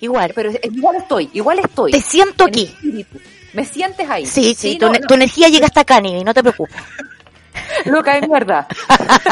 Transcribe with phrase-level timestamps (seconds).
[0.00, 0.32] igual.
[0.34, 1.92] Pero igual estoy, igual estoy.
[1.92, 2.74] Te siento aquí.
[3.52, 4.26] Me sientes ahí.
[4.26, 6.76] Sí, sí, tu, tu, energía llega hasta acá, Nivi, no te preocupes.
[7.84, 8.66] Loca de mierda.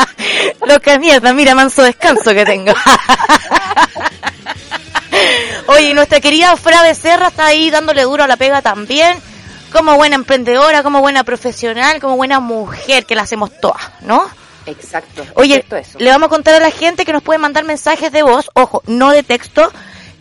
[0.66, 2.72] Loca de mierda, mira, manso descanso que tengo.
[5.68, 9.18] Oye, nuestra querida Fra Becerra está ahí dándole duro a la pega también.
[9.72, 14.26] Como buena emprendedora, como buena profesional, como buena mujer, que la hacemos todas, ¿no?
[14.64, 15.26] Exacto.
[15.34, 15.64] Oye,
[15.98, 18.82] le vamos a contar a la gente que nos puede mandar mensajes de voz, ojo,
[18.86, 19.70] no de texto,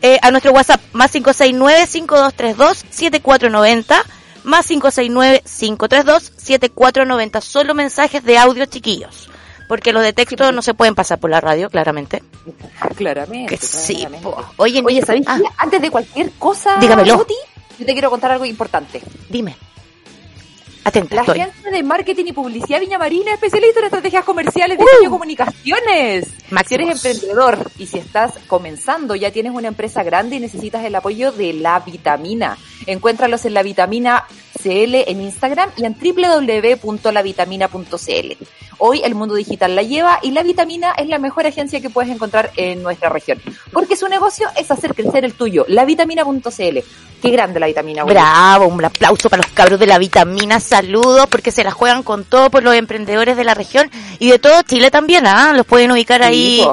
[0.01, 4.03] eh, a nuestro WhatsApp, más 569-5232-7490,
[4.43, 7.41] más 569-532-7490.
[7.41, 9.29] Solo mensajes de audio, chiquillos.
[9.67, 12.23] Porque los de texto no se pueden pasar por la radio, claramente.
[12.95, 13.57] Claramente.
[13.57, 14.07] sí,
[14.55, 15.39] Oye, Oye ah.
[15.57, 17.25] Antes de cualquier cosa, Dígamelo.
[17.77, 19.01] yo te quiero contar algo importante.
[19.29, 19.57] Dime.
[20.87, 25.07] Atenta, la agencia de marketing y publicidad Viña Marina, especialista en estrategias comerciales, diseño y
[25.07, 25.09] uh.
[25.09, 26.27] comunicaciones.
[26.65, 30.95] Si eres emprendedor y si estás comenzando, ya tienes una empresa grande y necesitas el
[30.95, 32.57] apoyo de la vitamina.
[32.85, 34.27] Encuéntralos en la vitamina
[34.63, 38.45] CL en Instagram y en www.lavitamina.cl.
[38.79, 42.11] Hoy el mundo digital la lleva y la vitamina es la mejor agencia que puedes
[42.11, 43.41] encontrar en nuestra región.
[43.73, 45.65] Porque su negocio es hacer crecer el tuyo.
[45.67, 46.79] Lavitamina.cl.
[47.21, 48.03] Qué grande la vitamina.
[48.03, 50.59] Bravo, un aplauso para los cabros de la vitamina.
[50.59, 54.37] Saludos porque se la juegan con todo por los emprendedores de la región y de
[54.37, 55.25] todo Chile también.
[55.25, 55.53] ¿ah?
[55.55, 56.63] Los pueden ubicar ahí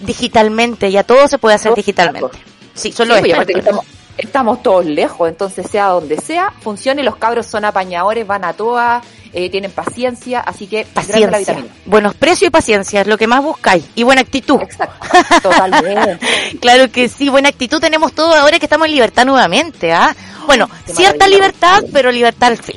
[0.00, 0.90] digitalmente.
[0.90, 2.38] Ya todo se puede hacer digitalmente.
[2.72, 3.84] Sí, solo sí, estamos,
[4.16, 7.02] estamos todos lejos, entonces sea donde sea, funcione.
[7.02, 9.04] Los cabros son apañadores, van a todas
[9.36, 11.64] eh, tienen paciencia, así que paciencia.
[11.86, 13.84] Buenos precios y paciencia es lo que más buscáis.
[13.96, 14.60] Y buena actitud.
[14.62, 15.08] Exacto,
[15.42, 16.18] totalmente.
[16.60, 20.14] claro que sí, buena actitud tenemos todo ahora que estamos en libertad nuevamente, ¿ah?
[20.46, 22.76] Bueno, cierta libertad, pero libertad al fin.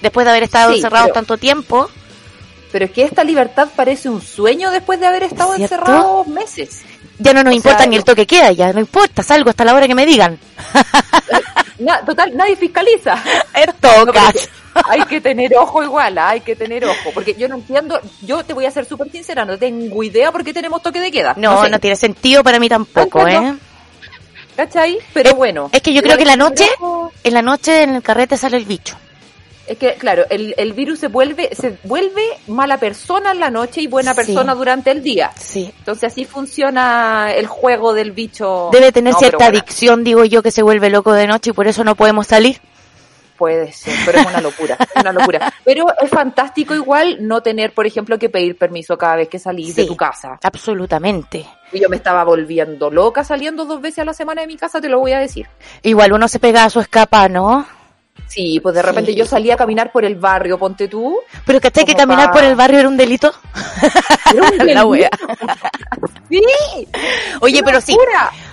[0.00, 1.90] Después de haber estado encerrados tanto tiempo.
[2.70, 6.82] Pero es que esta libertad parece un sueño después de haber estado encerrados meses.
[7.18, 9.88] Ya no nos importa ni el toque queda, ya no importa, salgo hasta la hora
[9.88, 10.38] que me digan.
[12.06, 13.14] total, nadie fiscaliza.
[13.54, 14.32] Es toca
[14.88, 16.30] hay que tener ojo igual, ¿ah?
[16.30, 19.44] hay que tener ojo, porque yo no entiendo, yo te voy a ser súper sincera,
[19.44, 21.34] no tengo idea por qué tenemos toque de queda.
[21.36, 23.54] No, no, tiene sentido para mí tampoco, ¿eh?
[24.56, 24.98] ¿Cachai?
[25.12, 25.68] Pero bueno.
[25.72, 26.66] Es que yo creo que en la noche,
[27.24, 28.96] en la noche en el carrete sale el bicho.
[29.66, 33.80] Es que, claro, el, el virus se vuelve, se vuelve mala persona en la noche
[33.80, 35.32] y buena persona durante el día.
[35.36, 35.72] Sí.
[35.78, 38.70] Entonces así funciona el juego del bicho.
[38.72, 41.82] Debe tener cierta adicción, digo yo, que se vuelve loco de noche y por eso
[41.82, 42.60] no podemos salir.
[43.36, 45.52] Puede ser, pero es una locura, una locura.
[45.64, 49.76] Pero es fantástico igual no tener, por ejemplo, que pedir permiso cada vez que salís
[49.76, 50.38] de tu casa.
[50.42, 51.46] Absolutamente.
[51.72, 54.80] Y yo me estaba volviendo loca saliendo dos veces a la semana de mi casa,
[54.80, 55.46] te lo voy a decir.
[55.82, 57.66] Igual uno se pega a su escapa, ¿no?
[58.28, 61.18] Sí, pues de repente yo salía a caminar por el barrio, ponte tú.
[61.44, 63.32] Pero ¿cachai que caminar por el barrio era un delito?
[64.34, 65.10] Era un La wea.
[66.28, 66.42] sí.
[67.40, 67.96] Oye, pero sí,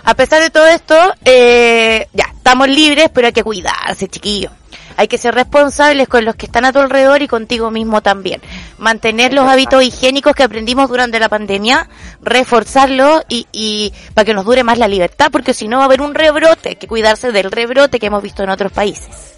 [0.04, 0.96] a pesar de todo esto,
[1.26, 4.52] eh, ya, estamos libres, pero hay que cuidarse, chiquillos.
[4.98, 8.42] Hay que ser responsables con los que están a tu alrededor y contigo mismo también.
[8.78, 11.90] Mantener los hábitos higiénicos que aprendimos durante la pandemia,
[12.22, 15.86] reforzarlos y, y para que nos dure más la libertad, porque si no va a
[15.86, 19.34] haber un rebrote, hay que cuidarse del rebrote que hemos visto en otros países.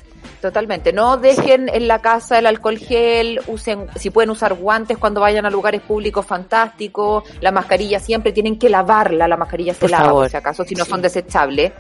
[0.45, 0.93] Totalmente.
[0.93, 5.47] No dejen en la casa el alcohol gel, usen, si pueden usar guantes cuando vayan
[5.47, 7.23] a lugares públicos, fantástico.
[7.41, 10.85] La mascarilla siempre tienen que lavarla, la mascarilla se lava por si acaso, si no
[10.85, 11.71] son desechables.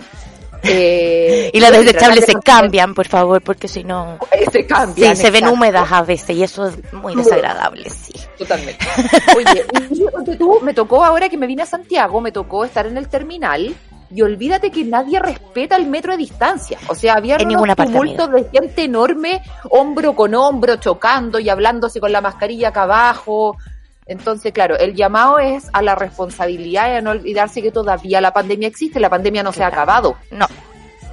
[0.67, 4.17] Eh, y las desechables se cambian, por favor, porque si no...
[4.51, 5.15] Se cambian.
[5.15, 8.13] Sí, se ven húmedas a veces y eso es muy desagradable, sí.
[8.37, 8.85] Totalmente.
[9.37, 12.97] Oye, y tú, me tocó ahora que me vine a Santiago, me tocó estar en
[12.97, 13.75] el terminal
[14.13, 16.77] y olvídate que nadie respeta el metro de distancia.
[16.87, 22.11] O sea, había unos tumultos de gente enorme, hombro con hombro, chocando y hablándose con
[22.11, 23.57] la mascarilla acá abajo.
[24.05, 28.31] Entonces, claro, el llamado es a la responsabilidad y a no olvidarse que todavía la
[28.31, 30.15] pandemia existe, la pandemia no se ha acabado.
[30.31, 30.47] No,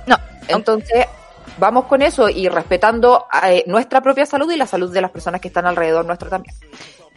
[0.06, 0.16] no.
[0.48, 1.06] Entonces,
[1.58, 5.40] vamos con eso y respetando eh, nuestra propia salud y la salud de las personas
[5.40, 6.54] que están alrededor nuestro también.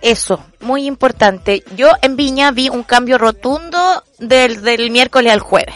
[0.01, 1.63] Eso, muy importante.
[1.75, 5.75] Yo en Viña vi un cambio rotundo del, del miércoles al jueves.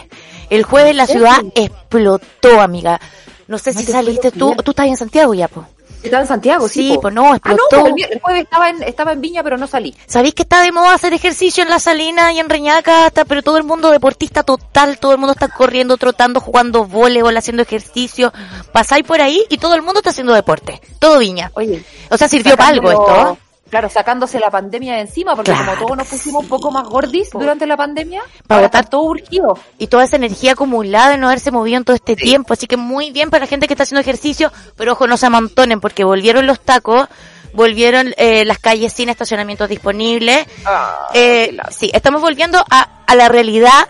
[0.50, 3.00] El jueves la ciudad explotó, amiga.
[3.48, 5.66] No sé si saliste tú, tú estás en Santiago ya, pues.
[6.02, 6.90] Estaba en Santiago, sí.
[6.90, 7.62] Sí, pues no, explotó.
[7.72, 9.94] Ah, no, el jueves estaba en, estaba en Viña, pero no salí.
[10.06, 13.06] ¿Sabéis que está de moda hacer ejercicio en La Salina y en Reñaca?
[13.06, 17.36] Hasta, pero todo el mundo deportista total, todo el mundo está corriendo, trotando, jugando voleibol,
[17.36, 18.32] haciendo ejercicio.
[18.72, 20.80] Pasáis por ahí y todo el mundo está haciendo deporte.
[20.98, 21.50] Todo Viña.
[21.54, 21.84] Oye.
[22.10, 23.38] O sea, sirvió para algo esto.
[23.70, 27.30] Claro, sacándose la pandemia de encima, porque como todos nos pusimos un poco más gordis
[27.30, 29.56] durante la pandemia, para estar todo urgido.
[29.78, 32.52] Y toda esa energía acumulada de no haberse movido en todo este tiempo.
[32.52, 35.26] Así que muy bien para la gente que está haciendo ejercicio, pero ojo, no se
[35.26, 37.08] amontonen, porque volvieron los tacos,
[37.52, 40.46] volvieron eh, las calles sin estacionamientos disponibles.
[40.66, 43.88] Ah, eh, sí, estamos volviendo a, a la realidad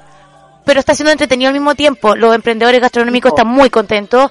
[0.63, 2.15] pero está siendo entretenido al mismo tiempo.
[2.15, 4.31] Los emprendedores gastronómicos están muy contentos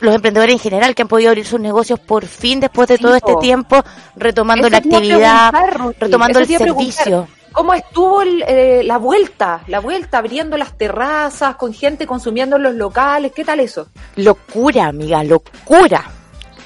[0.00, 3.14] los emprendedores en general que han podido abrir sus negocios por fin después de todo
[3.14, 3.82] este tiempo,
[4.16, 5.52] retomando la actividad,
[5.98, 7.28] retomando el servicio.
[7.52, 9.62] ¿Cómo estuvo eh, la vuelta?
[9.66, 13.88] La vuelta abriendo las terrazas, con gente consumiendo en los locales, ¿qué tal eso?
[14.16, 16.04] Locura, amiga, locura.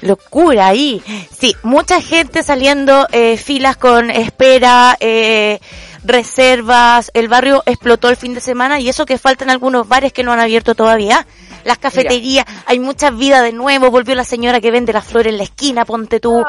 [0.01, 1.01] Locura ahí.
[1.31, 5.61] Sí, mucha gente saliendo, eh, filas con espera, eh,
[6.03, 10.23] reservas, el barrio explotó el fin de semana y eso que faltan algunos bares que
[10.23, 11.25] no han abierto todavía
[11.63, 15.37] las cafeterías, hay mucha vida de nuevo, volvió la señora que vende las flores en
[15.37, 16.43] la esquina, ponte tú.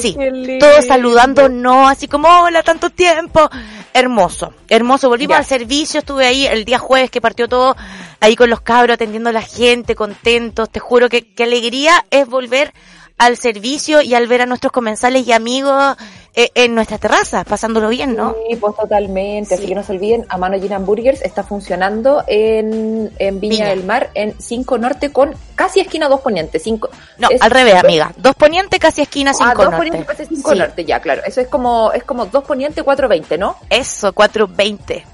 [0.00, 0.16] sí,
[0.58, 3.48] todos saludándonos, así como, hola, tanto tiempo.
[3.92, 5.08] Hermoso, hermoso.
[5.08, 7.76] Volvimos al servicio, estuve ahí el día jueves que partió todo,
[8.20, 10.68] ahí con los cabros atendiendo a la gente, contentos.
[10.70, 12.72] Te juro que, qué alegría es volver
[13.18, 15.96] al servicio y al ver a nuestros comensales y amigos
[16.34, 18.36] eh, en nuestra terraza, pasándolo bien, ¿no?
[18.46, 19.54] Sí, pues totalmente.
[19.54, 23.84] Así que no se olviden, a mano Gin Burgers está funcionando en, en Viña, del
[23.84, 26.58] Mar, en 5 Norte, con casi esquina 2 Poniente.
[26.58, 28.12] Cinco, no, al revés, amiga.
[28.18, 29.70] 2 Poniente, casi esquina 5 ah, Norte.
[29.70, 31.22] 2 Poniente, casi 5 Norte, ya, claro.
[31.24, 33.56] Eso es como, es como 2 Poniente, 420, ¿no?
[33.70, 35.06] Eso, 420.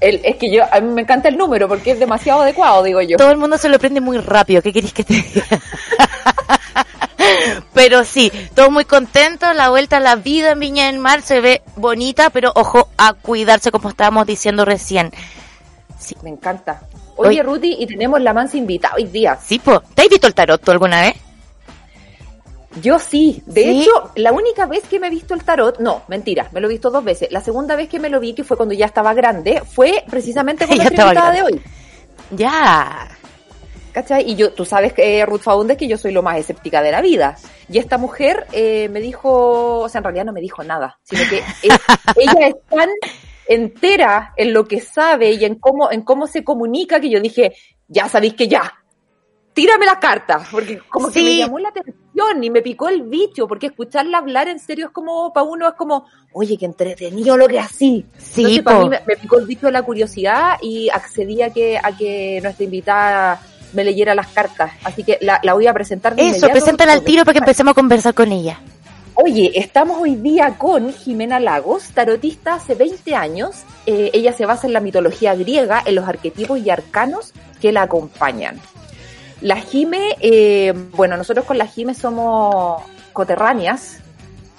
[0.00, 3.16] es que yo, a mí me encanta el número porque es demasiado adecuado, digo yo.
[3.16, 4.62] Todo el mundo se lo prende muy rápido.
[4.62, 5.44] ¿Qué queréis que te diga?
[7.82, 11.40] pero sí, todos muy contentos, la vuelta a la vida en Viña del Mar se
[11.40, 15.10] ve bonita, pero ojo a cuidarse como estábamos diciendo recién.
[15.98, 16.14] Sí.
[16.22, 16.82] Me encanta.
[17.16, 19.36] Oye, Rudy, y tenemos la mansa invitada hoy día.
[19.44, 21.14] Sí, ¿te has visto el tarot alguna vez?
[22.80, 23.42] Yo sí.
[23.46, 26.68] De hecho, la única vez que me he visto el tarot, no, mentira, me lo
[26.68, 27.32] he visto dos veces.
[27.32, 30.66] La segunda vez que me lo vi, que fue cuando ya estaba grande, fue precisamente
[30.68, 31.60] con la invitada de hoy.
[32.30, 33.08] Ya.
[33.92, 34.30] ¿Cachai?
[34.30, 36.90] Y yo, tú sabes que eh, Ruth Faundes que yo soy lo más escéptica de
[36.90, 37.36] la vida.
[37.68, 41.22] Y esta mujer eh, me dijo, o sea, en realidad no me dijo nada, sino
[41.28, 41.42] que
[42.16, 42.88] ella es tan
[43.46, 47.52] entera en lo que sabe y en cómo, en cómo se comunica que yo dije,
[47.86, 48.72] ya sabéis que ya,
[49.52, 53.46] tírame la carta, porque como que me llamó la atención y me picó el bicho,
[53.46, 57.46] porque escucharla hablar en serio es como, para uno es como, oye, qué entretenido lo
[57.48, 58.06] que así.
[58.18, 61.78] Sí, Entonces, para mí me, picó el bicho de la curiosidad y accedí a que,
[61.78, 63.42] a que nuestra invitada
[63.72, 64.72] me leyera las cartas.
[64.84, 67.74] Así que la, voy a presentar de Eso, preséntala al tiro para que empecemos a
[67.74, 68.60] conversar con ella.
[69.14, 73.62] Oye, estamos hoy día con Jimena Lagos, tarotista hace 20 años.
[73.84, 77.82] Eh, ella se basa en la mitología griega, en los arquetipos y arcanos que la
[77.82, 78.58] acompañan.
[79.42, 82.82] La Jime, eh, bueno, nosotros con la Jime somos
[83.12, 83.98] coterráneas,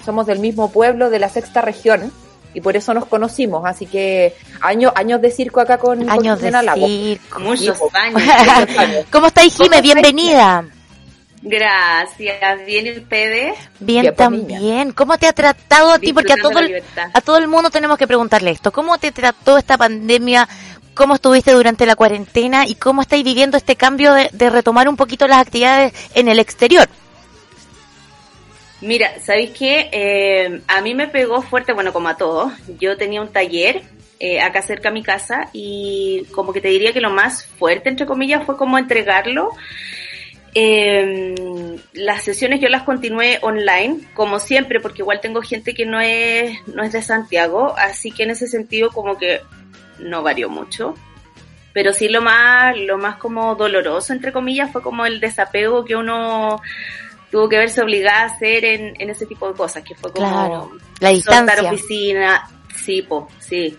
[0.06, 2.12] somos del mismo pueblo de la sexta región
[2.54, 3.64] y por eso nos conocimos.
[3.66, 9.56] Así que años años de circo acá con años de circo, muchos años, ¿Cómo estáis,
[9.56, 9.82] Jime?
[9.82, 10.66] Bienvenida.
[11.46, 13.58] Gracias, bien ustedes.
[13.80, 14.94] Bien, pues, también.
[14.94, 16.14] ¿Cómo te ha tratado a ti?
[16.14, 16.82] Porque a todo, el,
[17.14, 18.72] a todo el mundo tenemos que preguntarle esto.
[18.72, 20.48] ¿Cómo te trató esta pandemia?
[20.94, 22.66] ¿Cómo estuviste durante la cuarentena?
[22.66, 26.40] ¿Y cómo estáis viviendo este cambio de, de retomar un poquito las actividades en el
[26.40, 26.88] exterior?
[28.84, 29.88] Mira, ¿sabéis qué?
[29.94, 32.52] Eh, a mí me pegó fuerte, bueno, como a todos.
[32.80, 33.82] Yo tenía un taller
[34.20, 37.88] eh, acá cerca de mi casa y como que te diría que lo más fuerte,
[37.88, 39.52] entre comillas, fue como entregarlo.
[40.54, 41.34] Eh,
[41.94, 46.58] las sesiones yo las continué online, como siempre, porque igual tengo gente que no es,
[46.68, 49.40] no es de Santiago, así que en ese sentido como que
[49.98, 50.94] no varió mucho.
[51.72, 55.96] Pero sí lo más, lo más como doloroso, entre comillas, fue como el desapego que
[55.96, 56.62] uno
[57.34, 60.30] tuvo que verse obligada a hacer en, en ese tipo de cosas, que fue como
[60.30, 61.64] claro, la distancia.
[61.64, 63.76] oficina, sí, po, sí.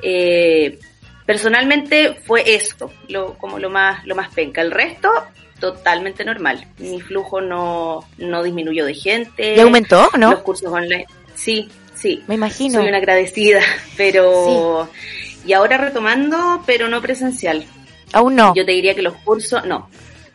[0.00, 0.78] Eh,
[1.26, 4.60] personalmente fue esto, lo, como lo más, lo más penca.
[4.60, 5.10] El resto,
[5.58, 6.64] totalmente normal.
[6.78, 9.56] Mi flujo no, no disminuyó de gente.
[9.56, 10.30] ¿Y aumentó, no?
[10.30, 11.06] Los cursos online.
[11.34, 12.22] Sí, sí.
[12.28, 12.78] Me imagino.
[12.78, 13.62] Soy una agradecida,
[13.96, 14.88] pero...
[15.44, 17.64] Y ahora retomando, pero no presencial.
[18.12, 18.54] Aún no.
[18.54, 19.90] Yo te diría que los cursos, no.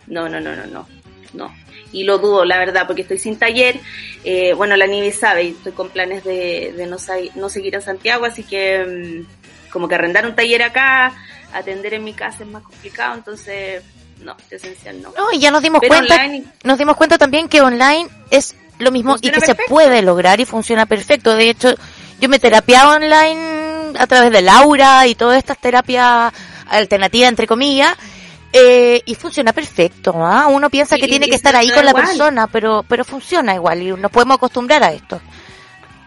[0.07, 0.85] No, no, no, no, no.
[1.33, 3.79] No y lo dudo, la verdad, porque estoy sin taller.
[4.23, 6.97] Eh, bueno, la Nivi sabe, estoy con planes de, de no,
[7.35, 11.13] no, seguir en Santiago, así que mm, como que arrendar un taller acá,
[11.53, 13.83] atender en mi casa es más complicado, entonces
[14.23, 15.13] no, esencial no.
[15.15, 16.17] No, y ya nos dimos cuenta,
[16.63, 20.45] nos dimos cuenta también que online es lo mismo y que se puede lograr y
[20.45, 21.35] funciona perfecto.
[21.35, 21.75] De hecho,
[22.19, 26.33] yo me terapiaba online a través de Laura y todas estas terapias
[26.67, 27.95] alternativas, entre comillas,
[28.57, 30.47] eh, y funciona perfecto, ¿ah?
[30.47, 33.91] Uno piensa que tiene que estar ahí con la persona, pero pero funciona igual y
[33.91, 35.21] nos podemos acostumbrar a esto.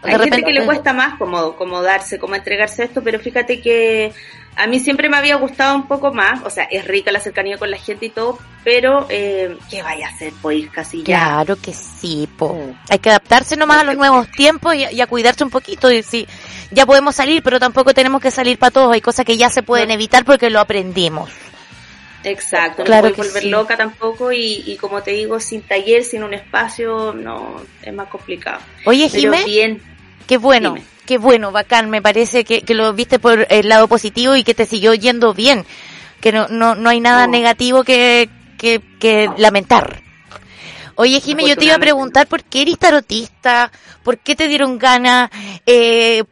[0.03, 4.11] Hay gente que le cuesta más como, como darse, como entregarse esto, pero fíjate que
[4.55, 7.57] a mí siempre me había gustado un poco más, o sea, es rica la cercanía
[7.57, 11.05] con la gente y todo, pero eh, ¿qué vaya a hacer, pues, casi ya?
[11.05, 12.75] Claro que sí, po.
[12.89, 15.91] Hay que adaptarse nomás a los nuevos tiempos y, a cuidarse un poquito.
[15.91, 16.27] Y sí,
[16.71, 18.93] ya podemos salir, pero tampoco tenemos que salir para todos.
[18.93, 21.29] Hay cosas que ya se pueden evitar porque lo aprendimos.
[22.23, 26.33] Exacto, no puedes volver loca tampoco y, y, como te digo, sin taller, sin un
[26.33, 28.59] espacio, no, es más complicado.
[28.85, 29.81] Oye, Jimé, bien.
[30.27, 30.75] qué bueno,
[31.05, 34.53] qué bueno, bacán, me parece que, que, lo viste por el lado positivo y que
[34.53, 35.65] te siguió yendo bien,
[36.19, 40.01] que no, no, no hay nada negativo que, que, que lamentar.
[40.95, 43.71] Oye, Jimé, yo te iba a preguntar por qué eres tarotista,
[44.03, 45.31] por qué te dieron ganas,
[45.65, 46.23] eh,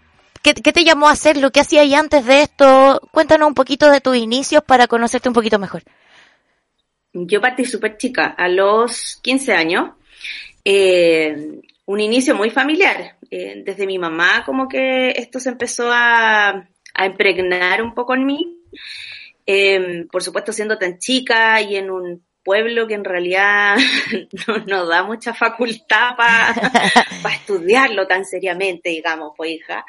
[0.44, 3.02] ¿qué, ¿qué, te llamó a hacer lo que hacías antes de esto?
[3.12, 5.84] Cuéntanos un poquito de tus inicios para conocerte un poquito mejor.
[7.14, 9.92] Yo partí súper chica, a los 15 años.
[10.64, 13.18] Eh, un inicio muy familiar.
[13.32, 18.26] Eh, desde mi mamá como que esto se empezó a, a impregnar un poco en
[18.26, 18.58] mí.
[19.46, 23.78] Eh, por supuesto siendo tan chica y en un pueblo que en realidad
[24.48, 26.54] no nos da mucha facultad para
[27.36, 29.86] estudiarlo tan seriamente, digamos, pues hija.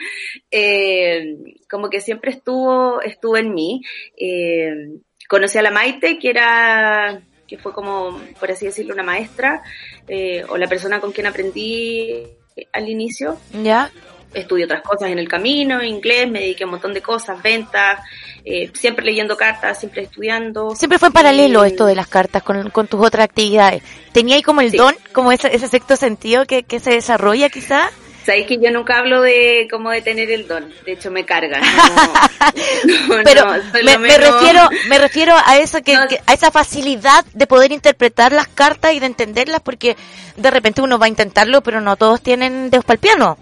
[0.51, 1.37] Eh,
[1.69, 3.83] como que siempre estuvo, estuvo en mí.
[4.17, 9.61] Eh, conocí a la Maite, que era que fue como, por así decirlo, una maestra,
[10.07, 12.25] eh, o la persona con quien aprendí
[12.73, 13.39] al inicio.
[13.65, 13.91] Ya.
[14.33, 18.01] Estudié otras cosas en el camino, inglés, me dediqué a un montón de cosas, ventas,
[18.45, 20.75] eh, siempre leyendo cartas, siempre estudiando.
[20.77, 23.83] Siempre fue en paralelo esto de las cartas con, con tus otras actividades.
[24.13, 27.91] ¿Tenía ahí como el don, como ese, ese sexto sentido que, que se desarrolla quizá?
[28.25, 31.61] Sabéis que yo nunca hablo de como de tener el don, de hecho me carga.
[33.25, 33.47] Pero
[33.83, 38.93] me, refiero, me refiero a esa que, a esa facilidad de poder interpretar las cartas
[38.93, 39.97] y de entenderlas, porque
[40.37, 43.39] de repente uno va a intentarlo, pero no todos tienen dedos para el piano.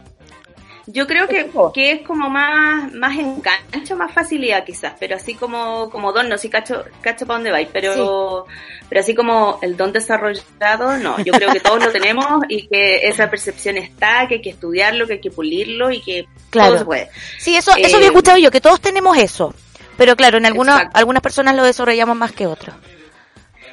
[0.90, 5.90] Yo creo que, que es como más, más engancho, más facilidad quizás, pero así como,
[5.90, 8.46] como don, no sé cacho, cacho para dónde vais, pero,
[8.88, 13.06] pero así como el don desarrollado, no, yo creo que todos lo tenemos y que
[13.06, 16.70] esa percepción está, que hay que estudiarlo, que hay que pulirlo y que claro.
[16.70, 17.10] todo se puede.
[17.38, 19.54] Sí, eso, eso había eh, escuchado yo, que todos tenemos eso,
[19.98, 22.74] pero claro, en algunas, algunas personas lo desarrollamos más que otros.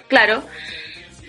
[0.10, 0.44] Claro.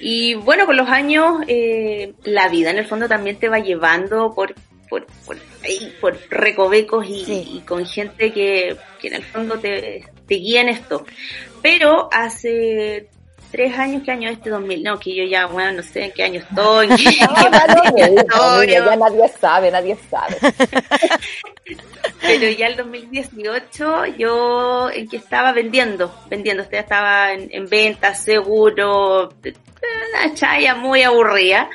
[0.00, 4.34] Y bueno, con los años, eh, la vida en el fondo también te va llevando
[4.34, 4.54] por,
[4.88, 10.34] por, por, ahí, por recovecos y, con gente que, que, en el fondo te, te
[10.34, 11.04] guía en esto.
[11.62, 13.08] Pero hace
[13.50, 14.82] tres años, ¿qué año es este 2000?
[14.82, 16.88] No, que yo ya, bueno, no sé en qué año estoy.
[18.68, 20.36] ya nadie sabe, nadie sabe.
[22.20, 28.14] Pero ya el 2018 yo en que estaba vendiendo, vendiendo, usted estaba en, en venta,
[28.14, 31.68] seguro, una chaya muy aburrida.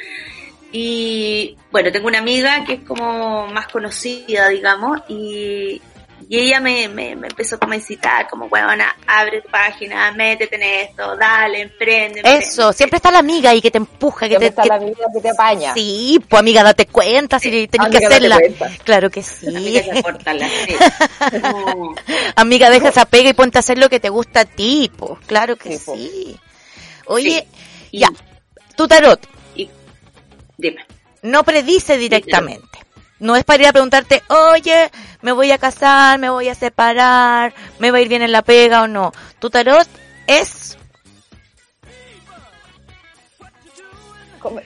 [0.71, 5.81] Y bueno, tengo una amiga que es como más conocida, digamos, y,
[6.29, 10.55] y ella me, me, me, empezó como a incitar, como, bueno, abre tu página, métete
[10.55, 12.21] en esto, dale, emprende.
[12.23, 14.45] Eso, siempre está la amiga y que te empuja, que te...
[14.45, 15.73] está la amiga que te apaña.
[15.73, 18.39] Sí, pues amiga, date cuenta si tenés que hacerla.
[18.85, 19.47] Claro que sí.
[19.47, 20.75] Amiga, sí.
[22.37, 25.19] amiga, deja esa pega y ponte a hacer lo que te gusta a ti, pues,
[25.27, 26.39] claro que sí.
[27.07, 27.45] Oye,
[27.91, 28.07] ya,
[28.77, 29.19] tu tarot
[31.21, 32.79] no predice directamente.
[33.19, 34.89] No es para ir a preguntarte, oye,
[35.21, 38.41] me voy a casar, me voy a separar, me va a ir bien en la
[38.41, 39.11] pega o no.
[39.39, 39.87] Tu tarot
[40.25, 40.77] es...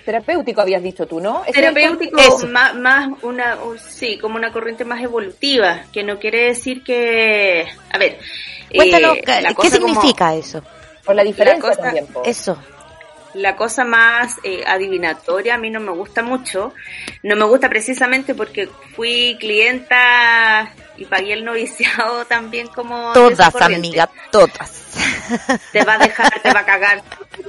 [0.06, 1.44] terapéutico habías dicho tú, ¿no?
[1.52, 7.98] terapéutico, más, una, sí, como una corriente más evolutiva, que no quiere decir que, a
[7.98, 8.20] ver,
[8.74, 10.64] Cuéntanos, eh, ¿qué significa eso?
[11.04, 12.08] Por la diferencia también.
[12.24, 12.58] Eso
[13.36, 16.74] la cosa más eh, adivinatoria a mí no me gusta mucho.
[17.22, 23.12] No me gusta precisamente porque fui clienta y pagué el noviciado también como...
[23.14, 24.84] Todas, amiga, todas.
[25.74, 27.04] Te va a dejar, te va a cagar.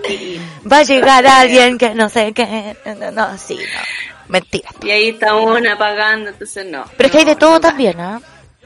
[0.72, 2.76] Va a llegar alguien que no sé qué...
[3.12, 3.80] No, sí, no.
[4.28, 4.70] Mentira.
[4.82, 6.84] Y ahí está una pagando, entonces no.
[6.96, 8.20] Pero es que hay de todo también, ¿ah?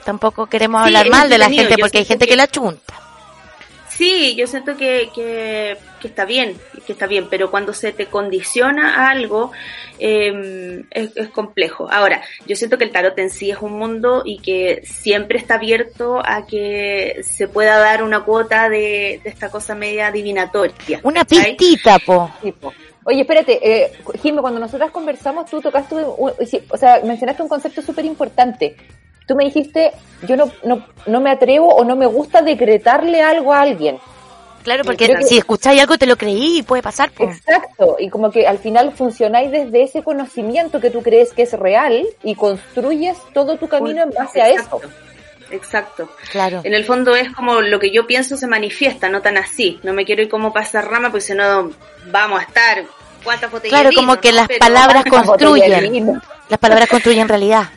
[0.05, 2.95] Tampoco queremos hablar mal de la gente porque hay gente que la chunta.
[3.89, 5.77] Sí, yo siento que, que,
[6.09, 9.53] está bien, que está bien, pero cuando se te condiciona a algo
[9.99, 11.89] em, es, complejo.
[11.91, 15.55] Ahora, yo siento que el tarot en sí es un mundo y que siempre está
[15.55, 21.01] abierto a que se pueda dar una cuota de, esta cosa media adivinatoria.
[21.03, 22.31] Una pistita, po.
[23.05, 23.93] Oye, espérate, eh,
[24.41, 28.77] cuando nosotras conversamos, tú tocaste, o sea, mencionaste un concepto súper importante,
[29.31, 29.93] tú me dijiste,
[30.27, 33.99] yo no, no, no me atrevo o no me gusta decretarle algo a alguien.
[34.63, 37.11] Claro, porque si escucháis algo te lo creí y puede pasar.
[37.19, 41.53] Exacto, y como que al final funcionáis desde ese conocimiento que tú crees que es
[41.53, 44.81] real y construyes todo tu camino en base a eso.
[45.51, 46.11] exacto.
[46.31, 46.61] Claro.
[46.65, 49.81] En el fondo es como lo que yo pienso se manifiesta, no tan así.
[49.83, 51.71] No me quiero ir como pasar rama, porque si no
[52.11, 52.85] vamos a estar
[53.25, 56.21] cuántas botellas Claro, como que las palabras construyen.
[56.49, 57.71] Las palabras construyen realidad.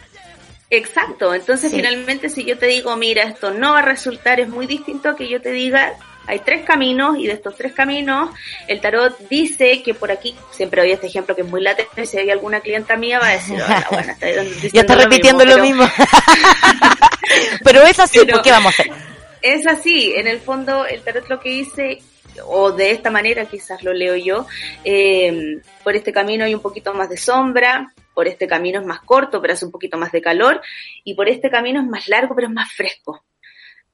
[0.69, 4.65] Exacto, entonces finalmente si yo te digo, mira, esto no va a resultar, es muy
[4.65, 5.93] distinto a que yo te diga,
[6.27, 8.29] hay tres caminos y de estos tres caminos
[8.67, 12.17] el tarot dice que por aquí, siempre oye este ejemplo que es muy latente, si
[12.17, 14.27] hay alguna clienta mía va a decir, hola, bueno, está
[14.73, 15.83] ya está repitiendo lo mismo.
[17.63, 18.93] pero es así, ¿por qué vamos a hacer?
[19.41, 21.99] Es así, en el fondo el tarot lo que dice
[22.45, 24.47] o de esta manera quizás lo leo yo,
[24.83, 29.01] eh, por este camino hay un poquito más de sombra, por este camino es más
[29.01, 30.61] corto, pero hace un poquito más de calor,
[31.03, 33.23] y por este camino es más largo, pero es más fresco.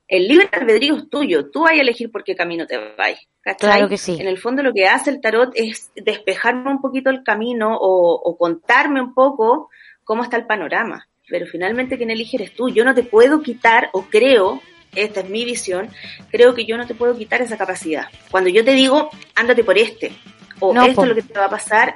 [0.10, 3.16] El libre albedrío es tuyo, tú vas a elegir por qué camino te vas.
[3.60, 4.18] Claro que sí.
[4.20, 8.16] En el fondo lo que hace el tarot es despejarme un poquito el camino o,
[8.16, 9.70] o contarme un poco
[10.04, 11.08] cómo está el panorama.
[11.28, 12.70] Pero finalmente quien elige eres tú.
[12.70, 14.62] Yo no te puedo quitar, o creo,
[14.96, 15.90] esta es mi visión,
[16.32, 18.08] creo que yo no te puedo quitar esa capacidad.
[18.32, 20.12] Cuando yo te digo, ándate por este,
[20.60, 21.96] o esto es lo que te va a pasar,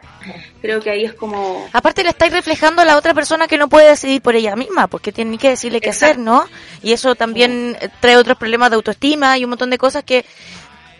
[0.61, 1.67] creo que ahí es como...
[1.73, 4.87] Aparte le estáis reflejando a la otra persona que no puede decidir por ella misma,
[4.87, 6.45] porque tiene que decirle qué hacer, ¿no?
[6.81, 10.25] Y eso también trae otros problemas de autoestima y un montón de cosas que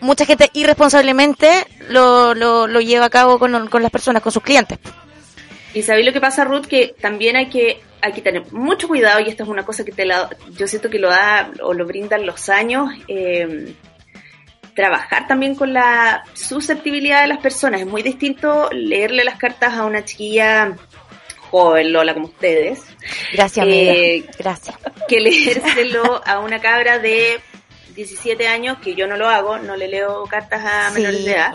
[0.00, 4.42] mucha gente irresponsablemente lo, lo, lo lleva a cabo con, con las personas, con sus
[4.42, 4.78] clientes.
[5.72, 9.20] Y sabéis lo que pasa, Ruth, que también hay que hay que tener mucho cuidado
[9.20, 10.28] y esta es una cosa que te la,
[10.58, 12.90] yo siento que lo da o lo brindan los años.
[13.08, 13.74] Eh,
[14.74, 17.80] trabajar también con la susceptibilidad de las personas.
[17.80, 20.76] Es muy distinto leerle las cartas a una chiquilla
[21.50, 22.82] joven, Lola, como ustedes.
[23.32, 24.76] Gracias, eh, Gracias.
[25.08, 27.40] Que leérselo a una cabra de
[27.94, 31.54] 17 años, que yo no lo hago, no le leo cartas a menores de edad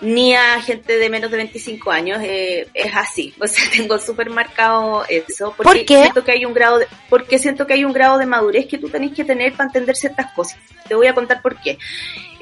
[0.00, 3.34] ni a gente de menos de 25 años eh, es así.
[3.40, 5.54] O sea, tengo súper marcado eso.
[5.56, 8.26] Porque ¿Por Siento que hay un grado de, porque siento que hay un grado de
[8.26, 10.58] madurez que tú tenés que tener para entender ciertas cosas.
[10.86, 11.78] Te voy a contar por qué.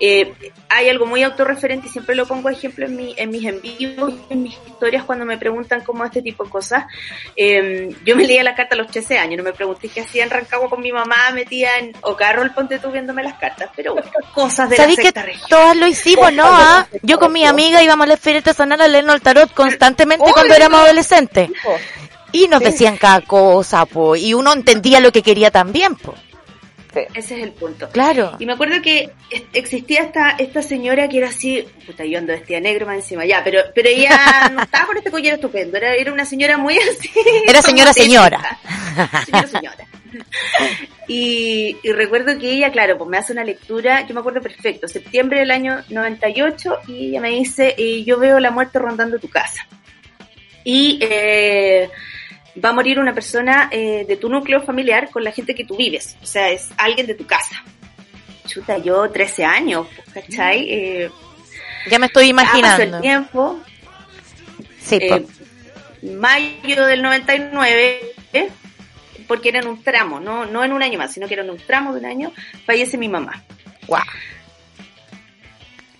[0.01, 0.33] Eh,
[0.69, 4.43] hay algo muy autorreferente y siempre lo pongo ejemplo en, mi, en mis envíos, en
[4.43, 6.85] mis historias cuando me preguntan cómo este tipo de cosas.
[7.35, 10.25] Eh, yo me leía la carta a los 13 años, no me pregunté qué hacía
[10.25, 11.93] en Rancagua con mi mamá, metía en
[12.43, 13.97] el ponte tú viéndome las cartas, pero
[14.35, 15.13] cosas de la que
[15.49, 16.45] todas lo hicimos, no?
[16.47, 16.87] ¿Ah?
[17.03, 20.55] Yo con mi amiga íbamos a la feria artesanal a leernos el tarot constantemente cuando
[20.55, 21.51] éramos adolescentes.
[22.33, 26.15] Y nos decían cada cosa, po, y uno entendía lo que quería también, po.
[26.95, 27.89] Ese es el punto.
[27.91, 28.37] Claro.
[28.39, 29.11] Y me acuerdo que
[29.53, 33.43] existía esta, esta señora que era así, puta, yo ando vestida negro más encima, ya,
[33.45, 37.11] pero, pero ella no estaba con este collar estupendo, era, era una señora muy así.
[37.47, 38.59] Era señora, señora.
[39.25, 39.89] Señora, señora.
[41.07, 44.89] Y, y, recuerdo que ella, claro, pues me hace una lectura, yo me acuerdo perfecto,
[44.89, 49.29] septiembre del año 98, y ella me dice, eh, yo veo la muerte rondando tu
[49.29, 49.67] casa.
[50.65, 51.89] Y eh,
[52.59, 55.77] va a morir una persona eh, de tu núcleo familiar con la gente que tú
[55.77, 57.63] vives, o sea, es alguien de tu casa.
[58.47, 60.61] Chuta, yo 13 años, ¿cachai?
[60.61, 60.67] Mm.
[60.69, 61.11] Eh,
[61.91, 62.97] ya me estoy imaginando.
[62.97, 63.61] el tiempo.
[64.81, 65.27] Sí, eh,
[66.03, 68.01] mayo del 99,
[68.33, 68.49] ¿eh?
[69.27, 71.51] porque era en un tramo, no, no en un año más, sino que era en
[71.51, 72.33] un tramo de un año,
[72.65, 73.45] fallece mi mamá.
[73.87, 74.01] Wow.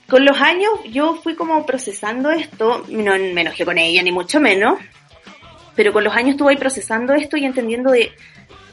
[0.09, 4.41] Con los años yo fui como procesando esto, no me enojé con ella ni mucho
[4.41, 4.79] menos,
[5.79, 8.11] pero con los años estuve ahí procesando esto y entendiendo de,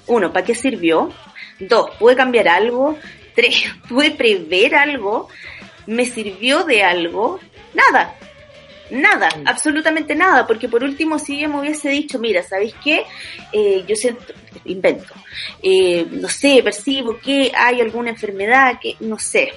[0.07, 1.11] uno, ¿para qué sirvió?
[1.59, 2.97] Dos, ¿pude cambiar algo?
[3.35, 5.29] Tres, ¿pude prever algo?
[5.85, 7.39] ¿Me sirvió de algo?
[7.75, 8.15] Nada,
[8.89, 9.47] nada, mm.
[9.47, 13.03] absolutamente nada, porque por último si ella me hubiese dicho, mira, ¿sabéis qué?
[13.51, 15.13] Eh, yo siento, invento,
[15.61, 19.53] eh, no sé, percibo que hay alguna enfermedad, que no sé,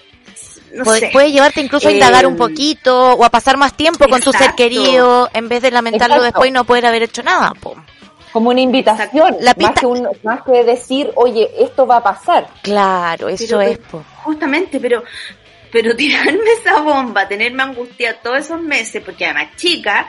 [1.13, 4.33] puede, llevarte incluso a indagar un eh, poquito o a pasar más tiempo con tu
[4.33, 7.53] ser querido en vez de lamentarlo después y no poder haber hecho nada.
[8.33, 9.87] Como una invitación, la más, que
[10.23, 12.47] más que decir, oye, esto va a pasar.
[12.63, 13.79] Claro, eso es.
[14.23, 15.03] Justamente, pero
[15.71, 20.09] pero tirarme esa bomba, tenerme angustiada todos esos meses, porque además chica,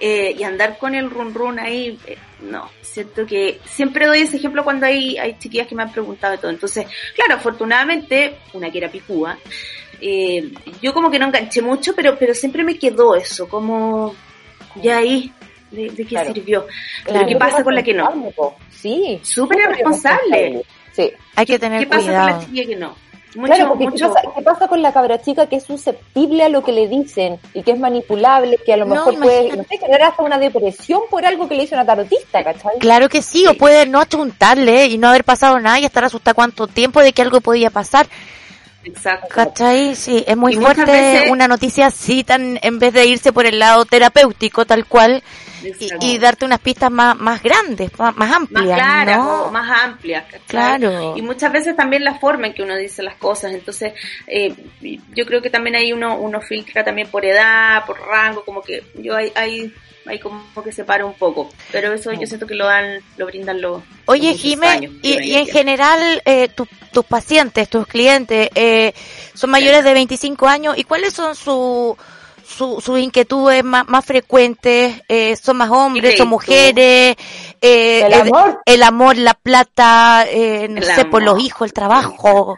[0.00, 4.36] eh, y andar con el run run ahí, eh, no, siento que siempre doy ese
[4.36, 6.50] ejemplo cuando hay, hay chiquillas que me han preguntado de todo.
[6.50, 9.38] Entonces, claro, afortunadamente, una que era picúa,
[10.00, 14.14] eh, yo como que no enganché mucho, pero, pero siempre me quedó eso, como
[14.76, 15.32] ya ahí,
[15.70, 16.66] de, qué sirvió.
[17.04, 18.08] Pero ¿qué pasa con la que no?
[18.70, 19.20] Sí.
[19.22, 20.62] Súper irresponsable.
[20.92, 21.12] Sí.
[21.36, 22.06] Hay que tener cuidado.
[22.06, 23.08] ¿Qué pasa con la chiquilla que no?
[23.46, 26.88] claro, porque ¿qué, pasa, con la cabra chica que es susceptible a lo que le
[26.88, 30.38] dicen y que es manipulable, que a lo mejor puede, no sé, tener hasta una
[30.38, 32.78] depresión por algo que le hizo una tarotista, ¿cachai?
[32.78, 36.34] Claro que sí, o puede no achuntarle y no haber pasado nada y estar asustada
[36.34, 38.08] cuánto tiempo de que algo podía pasar.
[38.84, 39.28] Exacto.
[39.34, 39.94] ¿Cachai?
[39.94, 43.84] Sí, es muy fuerte una noticia así, tan, en vez de irse por el lado
[43.84, 45.22] terapéutico, tal cual,
[46.00, 48.64] y, darte unas pistas más, más grandes, más, amplias.
[48.64, 50.24] Más claras, más amplias.
[50.46, 51.14] Claro.
[51.16, 53.52] Y muchas veces también la forma en que uno dice las cosas.
[53.52, 53.92] Entonces,
[54.26, 58.62] eh, yo creo que también ahí uno, uno filtra también por edad, por rango, como
[58.62, 59.74] que yo hay, hay
[60.08, 61.50] hay como que se para un poco.
[61.70, 63.82] Pero eso yo siento que lo dan, lo brindan los.
[64.06, 68.92] Oye, Jimé, y, en general, eh, tus pacientes, tus clientes, eh,
[69.34, 71.96] son mayores de 25 años, ¿y cuáles son sus
[72.48, 75.02] sus inquietudes más, más frecuentes?
[75.08, 77.16] Eh, ¿Son más hombres, son mujeres?
[77.60, 78.60] Eh, el amor.
[78.64, 82.56] El, amor, la plata, eh, no sé, por los hijos, el trabajo.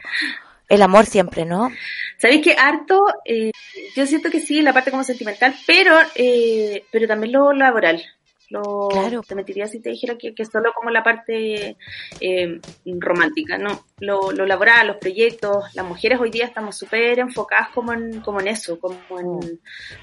[0.69, 1.71] El amor siempre, ¿no?
[2.19, 3.51] Sabéis que harto, eh,
[3.95, 8.03] yo siento que sí, la parte como sentimental, pero eh, pero también lo laboral.
[8.51, 9.23] Lo, claro.
[9.23, 11.77] Te mentiría si te dijera que, que solo como la parte
[12.21, 13.85] eh, romántica, no.
[14.01, 18.41] Lo, lo laboral, los proyectos, las mujeres hoy día estamos súper enfocadas como en, como
[18.41, 19.59] en eso, como en mm.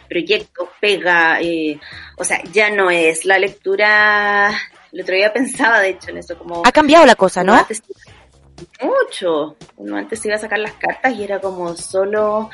[0.07, 1.77] proyectos, pega, eh,
[2.15, 4.57] o sea, ya no es la lectura,
[4.93, 6.61] el otro día pensaba de hecho en eso, como...
[6.65, 7.53] Ha cambiado la cosa, ¿no?
[8.81, 9.55] mucho.
[9.77, 12.49] Uno antes iba a sacar las cartas y era como solo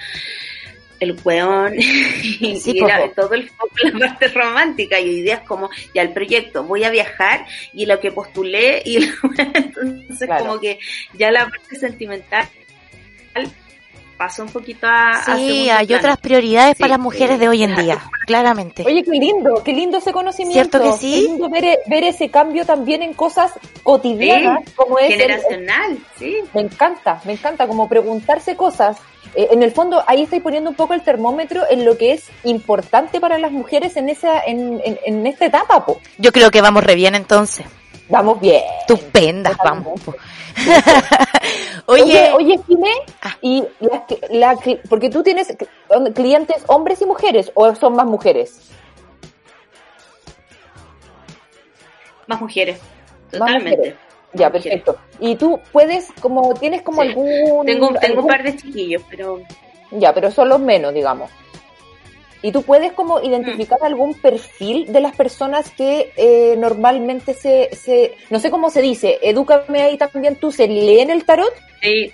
[1.04, 5.70] el weón y era todo el foco la parte romántica y hoy día es como
[5.94, 8.98] ya el proyecto voy a viajar y lo que postulé y
[9.38, 10.80] entonces como que
[11.14, 12.48] ya la parte sentimental
[14.18, 15.24] pasó un poquito a...
[15.36, 18.84] Sí, hay otras prioridades para las mujeres de hoy en día, claramente.
[18.86, 20.78] Oye, qué lindo, qué lindo ese conocimiento.
[20.80, 21.12] ¿Cierto que sí?
[21.12, 23.52] Qué lindo ver, ese cambio también en cosas
[23.84, 25.10] cotidianas, como es...
[25.10, 26.38] Generacional, sí.
[26.54, 28.98] Me encanta, me encanta, como preguntarse cosas.
[29.36, 32.30] Eh, en el fondo, ahí estoy poniendo un poco el termómetro en lo que es
[32.44, 35.86] importante para las mujeres en esa en, en, esta etapa.
[35.86, 36.00] Po.
[36.18, 37.66] Yo creo que vamos re bien entonces.
[38.10, 38.62] Vamos bien.
[38.82, 40.00] Estupendas, vamos.
[41.86, 43.36] oye, oye, Jimé, ah.
[43.42, 43.64] y
[44.30, 44.58] la,
[44.90, 45.56] porque tú tienes
[46.14, 48.70] clientes hombres y mujeres o son más mujeres?
[52.28, 52.80] Más mujeres,
[53.32, 53.96] totalmente.
[54.34, 54.98] Ya, perfecto.
[55.20, 57.66] Y tú puedes, como, tienes como algún...
[57.66, 59.40] Tengo, tengo un par de chiquillos, pero...
[59.92, 61.30] Ya, pero son los menos, digamos.
[62.44, 63.86] ¿Y tú puedes como identificar mm.
[63.86, 69.18] algún perfil de las personas que eh, normalmente se, se, no sé cómo se dice,
[69.22, 71.54] edúcame ahí también tú, ¿se leen el tarot?
[71.82, 72.12] Sí,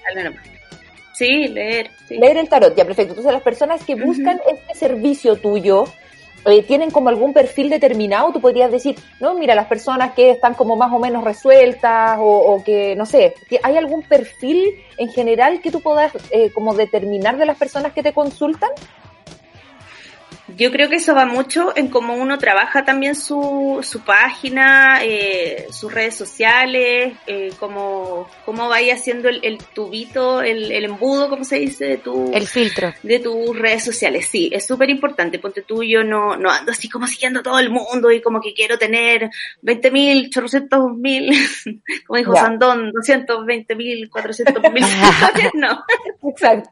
[1.16, 1.90] sí leer.
[2.10, 3.14] Leer el tarot, ya, perfecto.
[3.14, 5.86] Entonces las personas que buscan este servicio tuyo,
[6.46, 10.54] eh, tienen como algún perfil determinado, tú podrías decir, no, mira, las personas que están
[10.54, 15.60] como más o menos resueltas o, o que, no sé, ¿hay algún perfil en general
[15.60, 18.70] que tú puedas eh, como determinar de las personas que te consultan?
[20.60, 25.68] Yo creo que eso va mucho en cómo uno trabaja también su, su página, eh,
[25.72, 31.60] sus redes sociales, eh, cómo, cómo vaya haciendo el, tubito, el, el, embudo, como se
[31.60, 32.32] dice, de tu...
[32.34, 32.94] El filtro.
[33.04, 35.40] De tus redes sociales, sí, es súper importante.
[35.40, 38.42] Ponte tú, yo no, no ando así como siguiendo a todo el mundo y como
[38.42, 39.30] que quiero tener
[39.62, 41.32] 20 mil, 800 mil,
[42.06, 44.84] como dijo Sandón, 220 mil, 400 mil,
[45.54, 45.86] no.
[46.30, 46.70] Exacto.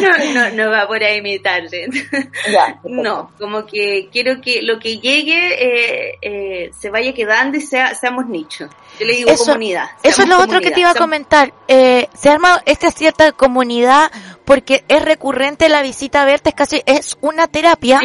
[0.00, 1.90] No, no, no va por ahí mi target.
[2.84, 7.94] no, como que quiero que lo que llegue eh, eh, se vaya quedando y sea,
[7.94, 8.68] seamos nicho.
[9.00, 9.90] Yo le digo comunidad.
[10.02, 11.52] Eso es lo otro que te iba a comentar.
[11.66, 14.10] Eh, se arma esta cierta comunidad
[14.44, 18.00] porque es recurrente la visita a verte, es casi, es una terapia.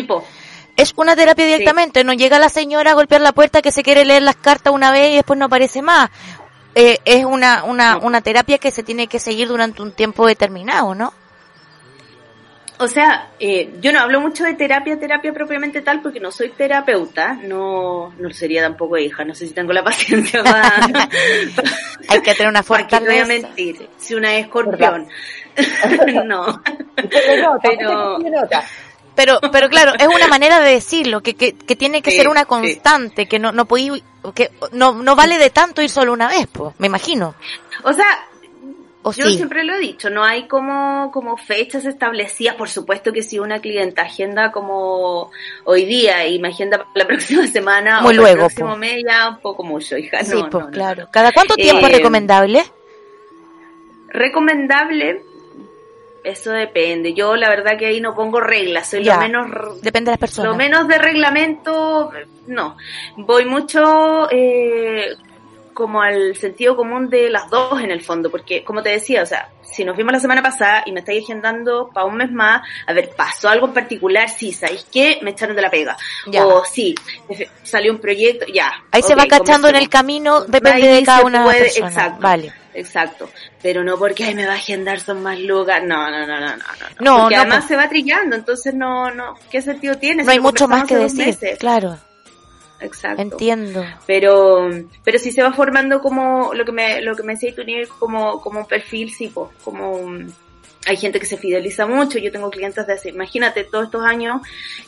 [0.77, 4.05] Es una terapia directamente, no llega la señora a golpear la puerta que se quiere
[4.05, 6.09] leer las cartas una vez y después no aparece más.
[6.73, 10.95] Eh, es una, una, una terapia que se tiene que seguir durante un tiempo determinado,
[10.95, 11.13] ¿no?
[12.81, 16.51] O sea, eh, yo no hablo mucho de terapia, terapia propiamente tal, porque no soy
[16.51, 20.87] terapeuta, no, no sería tampoco hija, no sé si tengo la paciencia para...
[22.07, 23.01] Hay que tener una fuerza.
[23.01, 25.09] No voy a mentir, si una escorpión.
[26.25, 26.61] no.
[27.61, 28.17] pero...
[29.15, 32.45] Pero, pero claro, es una manera de decirlo, que, que, que tiene que ser una
[32.45, 36.73] constante, que no, no que no, no vale de tanto ir solo una vez, pues,
[36.77, 37.35] me imagino.
[37.83, 38.28] O sea,
[39.05, 43.39] yo siempre lo he dicho, no hay como, como fechas establecidas, por supuesto que si
[43.39, 45.31] una clienta agenda como
[45.63, 49.03] hoy día y me agenda para la próxima semana Muy o luego, el próximo mes
[49.07, 50.23] ya un poco mucho, hija.
[50.23, 51.07] Sí, pues claro.
[51.11, 52.63] ¿Cada cuánto tiempo es eh, recomendable?
[54.09, 55.21] Recomendable,
[56.23, 57.13] eso depende.
[57.13, 59.81] Yo la verdad que ahí no pongo reglas, soy lo menos...
[59.81, 60.51] Depende de las personas.
[60.51, 62.11] Lo menos de reglamento,
[62.47, 62.75] no.
[63.15, 64.29] Voy mucho...
[64.29, 65.15] Eh,
[65.79, 69.25] como al sentido común de las dos en el fondo, porque como te decía, o
[69.25, 72.61] sea, si nos vimos la semana pasada y me estáis agendando para un mes más,
[72.85, 75.19] a ver, pasó algo en particular, sí, ¿sabéis qué?
[75.21, 75.97] Me echaron de la pega.
[76.43, 76.93] O sí,
[77.63, 78.71] salió un proyecto, ya.
[78.91, 81.87] Ahí se va cachando en el camino, depende de cada una persona.
[81.87, 82.21] Exacto.
[82.21, 82.53] Vale.
[82.71, 83.29] Exacto,
[83.63, 86.55] pero no porque ay me va a agendar son más lugar, no, no, no, no,
[86.55, 86.63] no,
[86.99, 87.21] no.
[87.21, 90.23] porque además se va trillando, entonces no, no, ¿qué sentido tiene?
[90.23, 91.97] No hay mucho más que decir, claro.
[92.81, 93.21] Exacto.
[93.21, 93.85] Entiendo.
[94.05, 94.69] Pero,
[95.03, 97.63] pero si se va formando como lo que me, lo que me decía tú,
[97.97, 99.99] como, como un perfil, sí, pues, como
[100.87, 102.19] hay gente que se fideliza mucho.
[102.19, 104.41] Yo tengo clientes de hace, imagínate, todos estos años,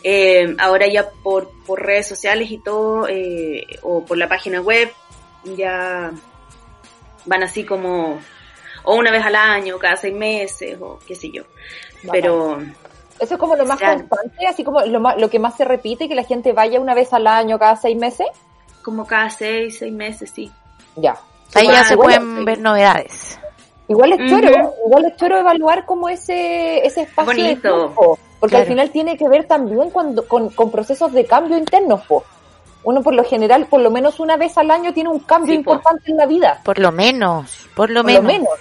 [0.03, 4.91] eh, ahora ya por, por redes sociales y todo, eh, o por la página web,
[5.55, 6.11] ya
[7.25, 8.19] van así como,
[8.83, 11.43] o una vez al año, cada seis meses, o qué sé yo.
[12.11, 12.63] Pero,
[13.21, 16.15] eso es como lo más constante, así como lo, lo que más se repite, que
[16.15, 18.27] la gente vaya una vez al año, cada seis meses.
[18.81, 20.51] Como cada seis, seis meses, sí.
[20.95, 21.15] Ya.
[21.53, 23.39] Ahí ya se pueden ver novedades.
[23.87, 28.65] Igual es choro, igual es choro evaluar como ese, ese espacio de tiempo, porque al
[28.65, 32.23] final tiene que ver también cuando, con, con procesos de cambio internos, po.
[32.83, 36.09] Uno por lo general, por lo menos una vez al año tiene un cambio importante
[36.09, 36.61] en la vida.
[36.63, 38.23] Por lo menos, por lo por menos.
[38.23, 38.59] Lo menos.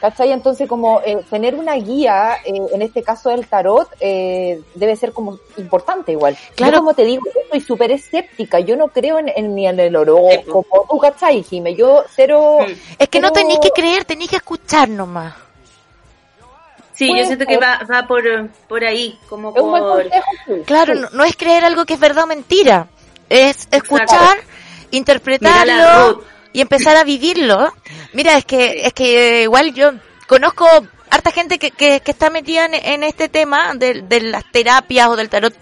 [0.00, 0.30] ¿Cachai?
[0.30, 5.12] Entonces, como eh, tener una guía, eh, en este caso del tarot, eh, debe ser
[5.12, 6.36] como importante igual.
[6.54, 6.74] Claro.
[6.74, 9.96] Yo, como te digo, yo soy súper escéptica, yo no creo en, ni en el
[10.46, 11.74] como tú, ¿cachai, Jime?
[11.74, 12.58] Yo cero...
[12.60, 12.72] Mm.
[12.98, 15.34] Es que no tenéis que creer, tenéis que escuchar nomás.
[16.92, 18.22] Sí, yo siento que va, va por,
[18.68, 19.62] por ahí, como por...
[19.62, 22.88] Un consejo, Claro, no, es creer algo que es verdad o mentira,
[23.28, 24.38] es escuchar,
[24.90, 26.22] interpretarlo
[26.56, 27.70] y empezar a vivirlo.
[28.14, 29.92] Mira, es que, es que igual yo
[30.26, 30.66] conozco
[31.10, 35.28] harta gente que, que, está metida en, este tema de, de, las terapias o del
[35.28, 35.54] tarot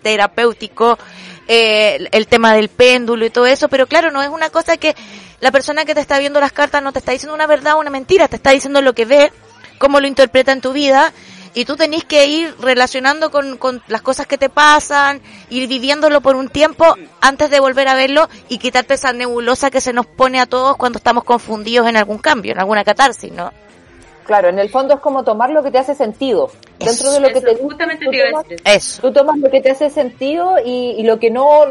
[0.00, 0.98] terapéutico,
[1.46, 4.96] eh, el tema del péndulo y todo eso, pero claro, no es una cosa que
[5.40, 7.80] la persona que te está viendo las cartas no te está diciendo una verdad o
[7.80, 9.30] una mentira, te está diciendo lo que ve,
[9.76, 11.12] cómo lo interpreta en tu vida
[11.54, 16.20] y tú tenés que ir relacionando con, con, las cosas que te pasan, ir viviéndolo
[16.20, 16.84] por un tiempo
[17.20, 20.76] antes de volver a verlo y quitarte esa nebulosa que se nos pone a todos
[20.76, 23.52] cuando estamos confundidos en algún cambio, en alguna catarsis, ¿no?
[24.24, 26.50] Claro, en el fondo es como tomar lo que te hace sentido.
[26.78, 29.00] Dentro de lo que te justamente tú, tomas, eso.
[29.00, 31.64] tú tomas lo que te hace sentido y, y lo que no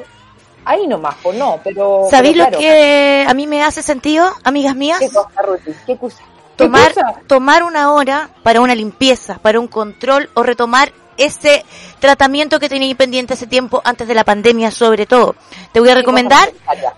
[0.65, 2.07] ahí nomás, pues no, pero...
[2.09, 4.99] ¿Sabéis lo que a mí me hace sentido, amigas mías?
[4.99, 5.71] ¿Qué cosa, Ruti?
[5.85, 6.23] ¿Qué cosa?
[6.57, 6.93] Tomar,
[7.27, 11.65] tomar una hora para una limpieza, para un control o retomar ese
[11.99, 15.35] tratamiento que tenía pendiente hace tiempo antes de la pandemia sobre todo.
[15.71, 16.51] Te voy a recomendar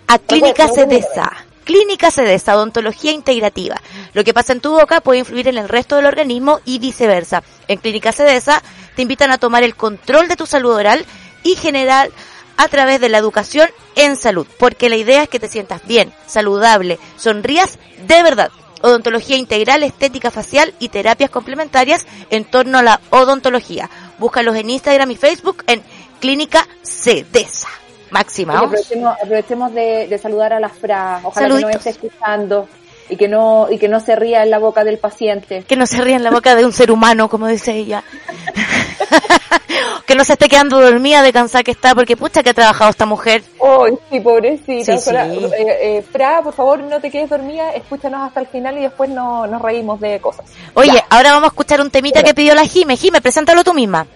[0.08, 1.32] a Clínica Cedesa.
[1.64, 3.80] Clínica Cedesa, odontología integrativa.
[4.14, 7.44] Lo que pasa en tu boca puede influir en el resto del organismo y viceversa.
[7.68, 8.64] En Clínica Cedesa
[8.96, 11.06] te invitan a tomar el control de tu salud oral
[11.44, 12.12] y general
[12.58, 16.12] a través de la educación en salud, porque la idea es que te sientas bien,
[16.26, 23.02] saludable, sonrías de verdad odontología integral, estética facial y terapias complementarias en torno a la
[23.10, 23.90] odontología.
[24.18, 25.82] Búscalos en Instagram y Facebook en
[26.20, 27.70] Clínica Cedesa.
[28.12, 28.58] Máxima.
[28.58, 31.22] aprovechemos, aprovechemos de, saludar a la Fra.
[31.24, 32.68] Ojalá que nos esté escuchando
[33.10, 35.64] y que no y que no se ría en la boca del paciente.
[35.68, 38.04] Que no se ría en la boca de un ser humano, como dice ella.
[40.06, 42.90] que no se esté quedando dormida de cansada que está, porque pucha que ha trabajado
[42.90, 43.44] esta mujer.
[43.60, 44.96] Oh, sí, pobrecita.
[44.96, 49.10] Eh, eh, Fra, por favor, no te quedes dormida, escúchanos hasta el final y después
[49.10, 50.46] no, nos reímos de cosas.
[50.74, 52.98] Oye, ahora vamos a escuchar un temita que pidió la Jime.
[52.98, 54.08] Jime, preséntalo tú misma.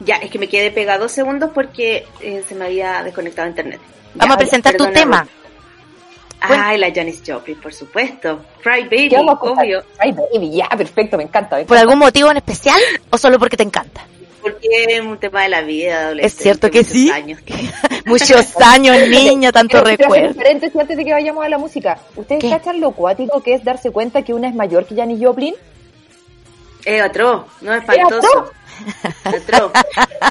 [0.00, 3.80] Ya, es que me quedé pegado dos segundos porque eh, se me había desconectado internet.
[4.14, 5.26] vamos a presentar tu tema.
[6.40, 8.40] Ay, la Janis Joplin, por supuesto.
[8.62, 9.82] Cry Baby, obvio.
[9.98, 13.64] Cry Baby, ya, perfecto, me encanta, ¿Por algún motivo en especial o solo porque te
[13.64, 14.06] encanta?
[14.40, 17.10] Porque es un tema de la vida, Es cierto que sí.
[17.10, 17.40] Años.
[18.06, 20.40] muchos años, niña, tanto recuerdo.
[20.48, 22.50] antes de que vayamos a la música, ¿ustedes ¿Qué?
[22.50, 25.54] cachan lo cuático que es darse cuenta que una es mayor que Janis Joplin?
[26.84, 28.50] Es otro, no es faltoso.
[29.24, 29.72] Otro.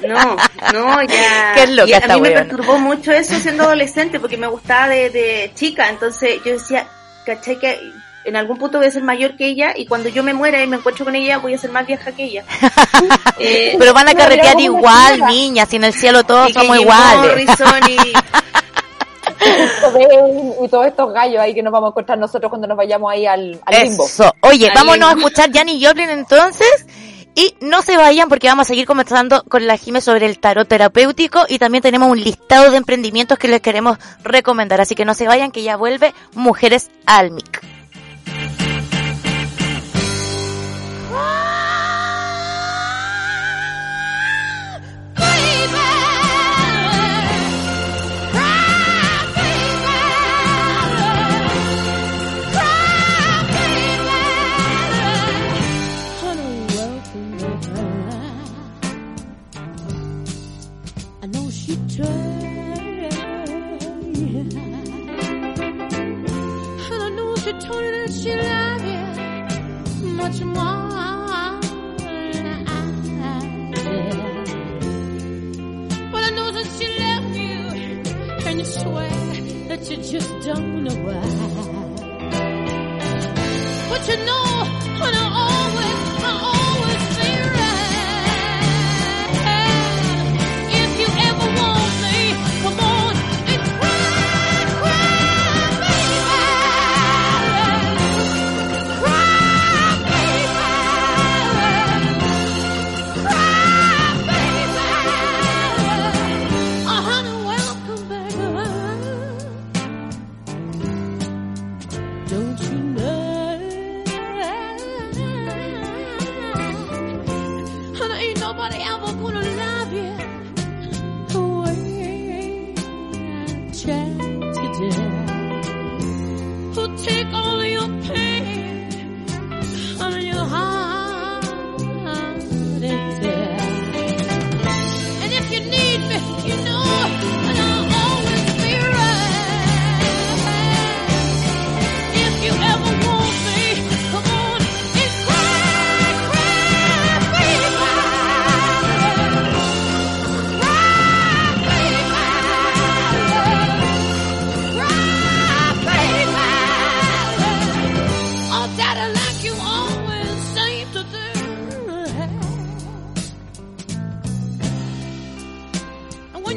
[0.08, 0.36] No,
[0.74, 1.54] no, ya.
[1.56, 4.48] ¿Qué es lo que y a mí me perturbó mucho eso siendo adolescente porque me
[4.48, 5.90] gustaba de, de chica.
[5.90, 6.88] Entonces yo decía,
[7.26, 7.94] caché que
[8.28, 10.68] en algún punto voy a ser mayor que ella y cuando yo me muera y
[10.68, 12.44] me encuentro con ella voy a ser más vieja que ella.
[13.40, 17.48] eh, Pero van a carretear igual, niña, si en el cielo todos somos iguales.
[17.88, 18.14] Y...
[20.64, 23.26] y todos estos gallos ahí que nos vamos a encontrar nosotros cuando nos vayamos ahí
[23.26, 24.06] al, al limbo.
[24.42, 26.86] Oye, vámonos a escuchar Janis Joplin entonces.
[27.38, 30.68] Y no se vayan porque vamos a seguir conversando con la Jime sobre el tarot
[30.68, 34.82] terapéutico y también tenemos un listado de emprendimientos que les queremos recomendar.
[34.82, 37.67] Así que no se vayan que ya vuelve Mujeres Almic.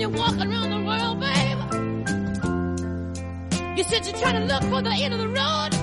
[0.00, 1.58] when you're walking around the world, babe.
[3.76, 5.74] You said you're trying to look for the end of the road.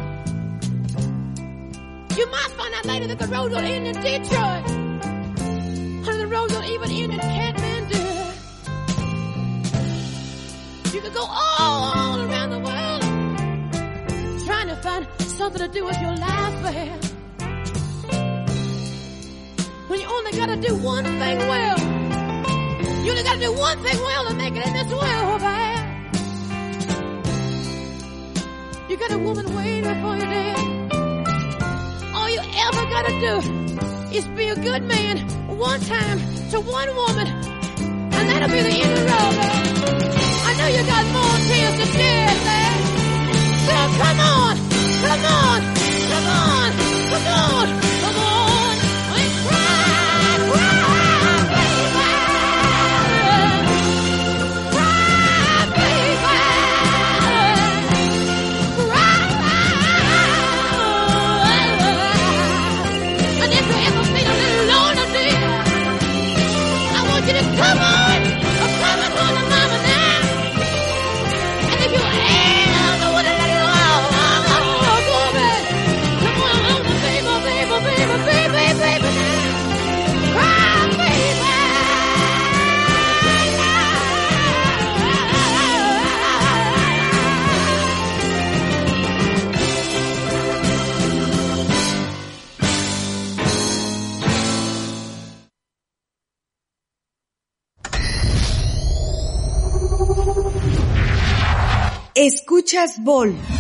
[2.17, 4.65] You might find out later that the road will end in Detroit.
[6.03, 8.05] Honey, the road will even end in Kathmandu.
[10.93, 13.03] You could go all around the world
[14.45, 17.03] trying to find something to do with your life, babe.
[19.87, 21.96] When you only gotta do one thing well
[23.17, 26.05] only got to do one thing well to make it in this world, man.
[28.89, 30.57] You got a woman waiting for you there.
[32.13, 36.19] All you ever got to do is be a good man one time
[36.51, 39.65] to one woman, and that'll be the end of the road, man.
[40.45, 42.77] I know you got more tears to shed, man.
[43.65, 44.55] So come on,
[45.01, 45.59] come on,
[46.11, 46.71] come on,
[47.09, 47.86] come on.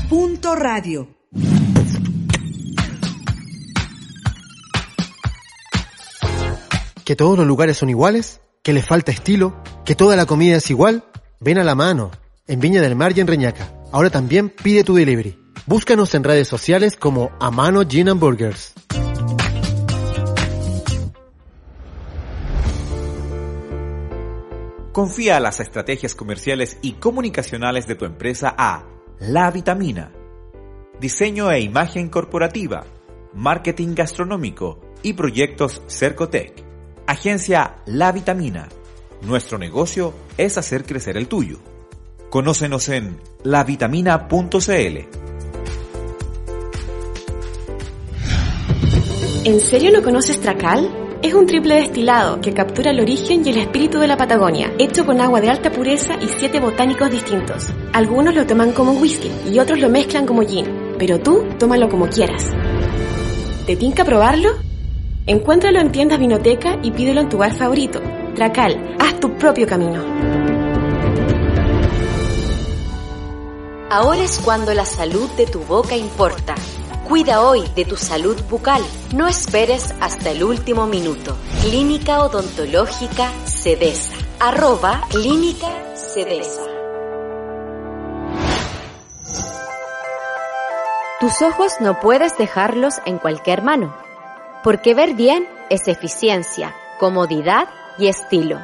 [0.09, 1.07] Punto radio.
[7.03, 8.41] ¿Que todos los lugares son iguales?
[8.61, 9.55] ¿Que les falta estilo?
[9.85, 11.03] ¿Que toda la comida es igual?
[11.39, 12.11] Ven a la mano,
[12.45, 13.73] en Viña del Mar y en Reñaca.
[13.91, 15.35] Ahora también pide tu delivery.
[15.65, 18.75] Búscanos en redes sociales como Amano Gin and Burgers.
[24.91, 28.83] Confía las estrategias comerciales y comunicacionales de tu empresa a
[29.19, 30.11] La Vitamina.
[31.01, 32.85] Diseño e imagen corporativa,
[33.33, 36.63] marketing gastronómico y proyectos Cercotec.
[37.07, 38.69] Agencia La Vitamina.
[39.23, 41.57] Nuestro negocio es hacer crecer el tuyo.
[42.29, 44.97] Conócenos en lavitamina.cl.
[49.45, 51.06] ¿En serio no conoces Tracal?
[51.27, 55.05] Es un triple destilado que captura el origen y el espíritu de la Patagonia, hecho
[55.05, 57.67] con agua de alta pureza y siete botánicos distintos.
[57.91, 62.07] Algunos lo toman como whisky y otros lo mezclan como gin, pero tú tómalo como
[62.07, 62.45] quieras.
[63.65, 64.51] ¿Te tinca probarlo?
[65.25, 68.01] Encuéntralo en tiendas vinoteca y pídelo en tu bar favorito.
[68.33, 70.01] Tracal, haz tu propio camino.
[73.89, 76.55] Ahora es cuando la salud de tu boca importa.
[77.07, 78.83] Cuida hoy de tu salud bucal.
[79.15, 81.37] No esperes hasta el último minuto.
[81.61, 84.13] Clínica Odontológica Cedesa.
[84.41, 86.63] Arroba Clínica Cedesa.
[91.21, 93.95] Tus ojos no puedes dejarlos en cualquier mano.
[94.61, 98.59] Porque ver bien es eficiencia, comodidad y estilo.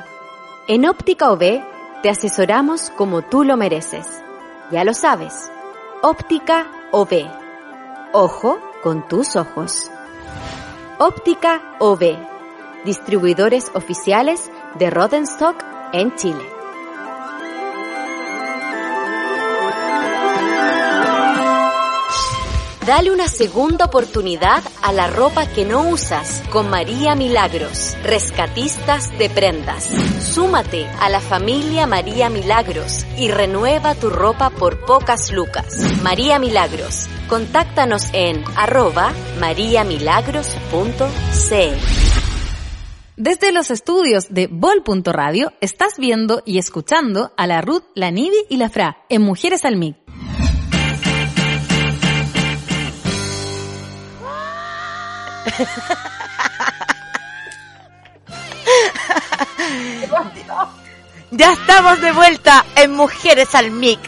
[0.68, 1.64] En Óptica OB
[2.02, 4.06] te asesoramos como tú lo mereces.
[4.70, 5.50] Ya lo sabes.
[6.02, 7.43] Óptica OB.
[8.16, 9.90] Ojo con tus ojos.
[11.00, 12.16] Óptica OB.
[12.86, 15.56] Distribuidores oficiales de Rodenstock
[15.94, 16.63] en Chile.
[22.86, 29.30] Dale una segunda oportunidad a la ropa que no usas con María Milagros, rescatistas de
[29.30, 29.86] prendas.
[30.20, 36.02] Súmate a la familia María Milagros y renueva tu ropa por pocas lucas.
[36.04, 41.74] María Milagros, contáctanos en arroba mariamilagros.c.
[43.16, 48.58] Desde los estudios de Bol.radio estás viendo y escuchando a la Ruth, la Nivi y
[48.58, 50.03] la Fra en Mujeres al MIC.
[61.32, 64.00] ya estamos de vuelta en Mujeres al MIC.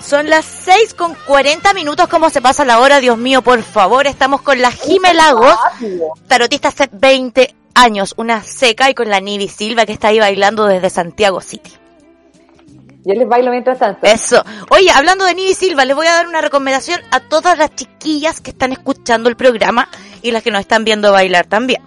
[0.00, 2.08] Son las 6 con 40 minutos.
[2.08, 3.00] ¿Cómo se pasa la hora?
[3.00, 4.06] Dios mío, por favor.
[4.06, 5.56] Estamos con la Jime Lagos,
[6.28, 10.66] tarotista hace 20 años, una seca, y con la Nivi Silva que está ahí bailando
[10.66, 11.72] desde Santiago City.
[13.04, 14.04] Yo les bailo mientras tanto.
[14.04, 14.44] Eso.
[14.70, 18.40] Oye, hablando de Nivi Silva, les voy a dar una recomendación a todas las chiquillas
[18.40, 19.88] que están escuchando el programa
[20.22, 21.82] y las que nos están viendo bailar también.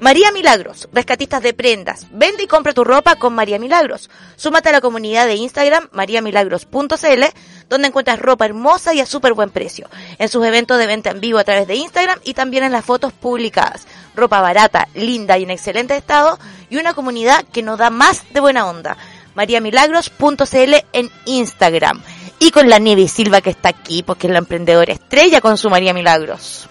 [0.00, 2.06] María Milagros, rescatistas de prendas.
[2.10, 4.10] Vende y compra tu ropa con María Milagros.
[4.36, 7.24] Súmate a la comunidad de Instagram mariamilagros.cl,
[7.68, 9.88] donde encuentras ropa hermosa y a súper buen precio.
[10.18, 12.84] En sus eventos de venta en vivo a través de Instagram y también en las
[12.84, 13.86] fotos publicadas.
[14.14, 18.40] Ropa barata, linda y en excelente estado y una comunidad que nos da más de
[18.40, 18.96] buena onda.
[19.34, 22.02] mariamilagros.cl en Instagram.
[22.40, 25.70] Y con la Nieve Silva que está aquí, porque es la emprendedora estrella con su
[25.70, 26.68] María Milagros.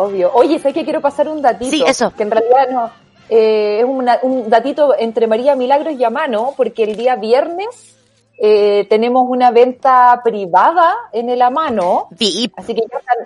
[0.00, 0.30] Obvio.
[0.32, 1.70] Oye, sé que quiero pasar un datito.
[1.70, 2.10] Sí, eso.
[2.16, 2.90] Que en realidad no.
[3.28, 7.96] Eh, es un datito entre María Milagros y Amano, porque el día viernes
[8.38, 12.08] eh, tenemos una venta privada en el Amano.
[12.18, 12.50] Sí.
[12.56, 12.82] Así que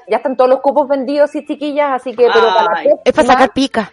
[0.09, 3.53] ya están, todos los cupos vendidos y chiquillas, así que, pero para Es para sacar
[3.53, 3.93] pica.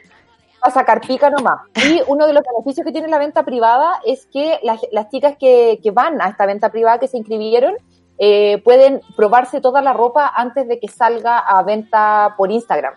[0.60, 1.62] Para sacar pica nomás.
[1.76, 5.36] Y uno de los beneficios que tiene la venta privada es que las, las chicas
[5.40, 7.76] que, que van a esta venta privada que se inscribieron,
[8.24, 12.94] eh, pueden probarse toda la ropa antes de que salga a venta por Instagram.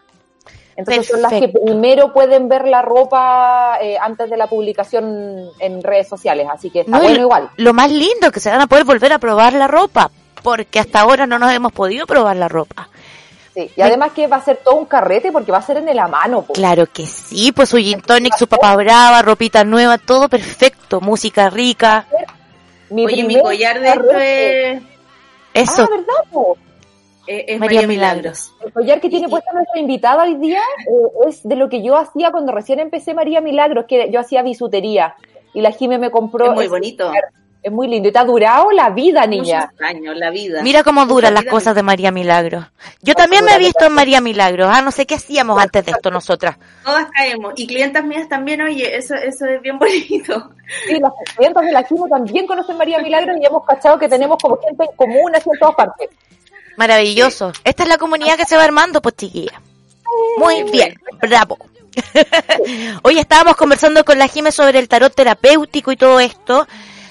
[0.77, 5.83] Entonces son las que primero pueden ver la ropa eh, antes de la publicación en
[5.83, 7.49] redes sociales, así que está bueno igual.
[7.57, 10.11] Lo más lindo es que se van a poder volver a probar la ropa,
[10.43, 12.91] porque hasta ahora no nos hemos podido probar la ropa.
[13.55, 15.89] Sí, y además que va a ser todo un carrete porque va a ser en
[15.89, 16.45] el a mano.
[16.53, 21.49] Claro que sí, pues su gin tonic, su papa brava, ropita nueva, todo perfecto, música
[21.49, 22.05] rica.
[22.91, 24.94] Mi Oye, mi collar de esto es
[25.55, 25.83] eso.
[25.83, 26.57] Ah, ¿verdad?
[27.27, 28.53] Eh, es María, Milagros.
[28.63, 31.97] El collar que tiene puesta nuestra invitada hoy día eh, es de lo que yo
[31.97, 35.15] hacía cuando recién empecé María Milagros, que yo hacía bisutería.
[35.55, 36.47] Y la Jime me compró.
[36.47, 37.11] Es muy bonito.
[37.65, 38.11] Es muy lindo.
[38.11, 39.71] Y te ha durado la vida, niña.
[39.73, 40.63] Muchos años, la vida.
[40.63, 42.67] Mira cómo duran las cosas de María Milagros.
[43.01, 44.69] Yo también me he visto en María Milagros.
[44.71, 46.59] Ah, no sé qué hacíamos antes de esto nosotras.
[46.85, 47.55] Todas caemos.
[47.57, 50.51] Y clientas mías también, oye, eso, eso es bien bonito.
[50.87, 54.37] Sí, las clientas de la Jime también conocen María Milagros y hemos cachado que tenemos
[54.43, 56.11] como gente en común así en todas partes.
[56.77, 57.51] Maravilloso.
[57.65, 59.59] Esta es la comunidad que se va armando, pues chiquilla.
[60.37, 61.57] Muy bien, bravo.
[63.03, 66.67] Hoy estábamos conversando con la Jime sobre el tarot terapéutico y todo esto.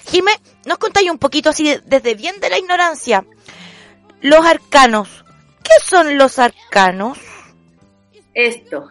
[0.10, 0.32] Jime,
[0.66, 3.26] nos contáis un poquito así desde bien de la ignorancia.
[4.22, 5.24] Los arcanos.
[5.64, 7.18] ¿Qué son los arcanos?
[8.34, 8.90] Esto.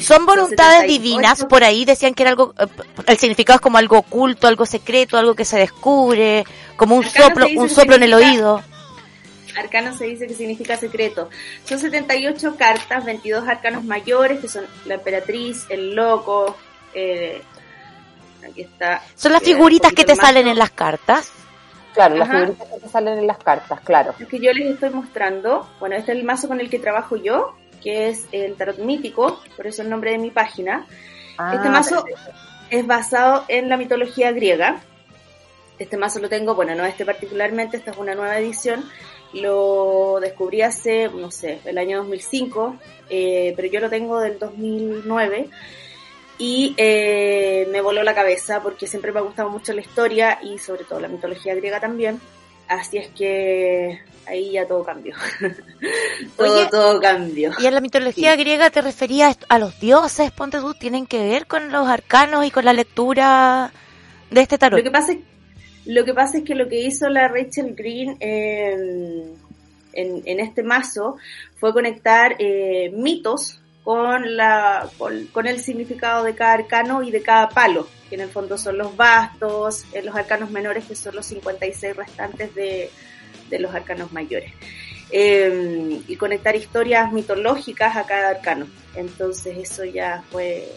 [0.00, 2.66] Son voluntades divinas, por ahí decían que era algo, eh,
[3.06, 6.44] el significado es como algo oculto, algo secreto, algo que se descubre,
[6.76, 8.62] como un soplo, un soplo en el oído.
[9.56, 11.30] Arcano se dice que significa secreto.
[11.64, 16.56] Son 78 cartas, 22 arcanos mayores, que son la emperatriz, el loco,
[16.94, 17.42] eh,
[18.46, 19.02] aquí está.
[19.14, 21.32] Son las figuritas que te salen en las cartas.
[21.94, 24.14] Claro, las figuritas que te salen en las cartas, claro.
[24.18, 27.16] Lo que yo les estoy mostrando, bueno, este es el mazo con el que trabajo
[27.16, 30.86] yo, que es el tarot mítico, por eso el nombre de mi página.
[31.38, 32.04] Ah, este mazo
[32.70, 34.80] es basado en la mitología griega.
[35.78, 38.84] Este mazo lo tengo, bueno, no este particularmente, esta es una nueva edición,
[39.32, 42.76] lo descubrí hace, no sé, el año 2005,
[43.10, 45.50] eh, pero yo lo tengo del 2009
[46.38, 50.58] y eh, me voló la cabeza porque siempre me ha gustado mucho la historia y
[50.58, 52.20] sobre todo la mitología griega también.
[52.68, 55.14] Así es que ahí ya todo cambió.
[56.36, 57.52] todo, todo cambió.
[57.58, 61.46] ¿Y en la mitología griega te referías a los dioses, ponte tú, tienen que ver
[61.46, 63.72] con los arcanos y con la lectura
[64.30, 64.78] de este tarot?
[64.78, 65.18] Lo que pasa es
[65.86, 69.36] lo que pasa es que lo que hizo la Rachel Green en,
[69.92, 71.16] en, este mazo
[71.60, 77.48] fue conectar eh, mitos con, la, con, el significado de cada arcano y de cada
[77.48, 81.24] palo, que en el fondo son los bastos, eh, los arcanos menores que son los
[81.26, 82.90] 56 restantes de,
[83.48, 84.52] de los arcanos mayores.
[85.12, 88.66] Eh, y conectar historias mitológicas a cada arcano.
[88.96, 90.68] Entonces eso ya fue...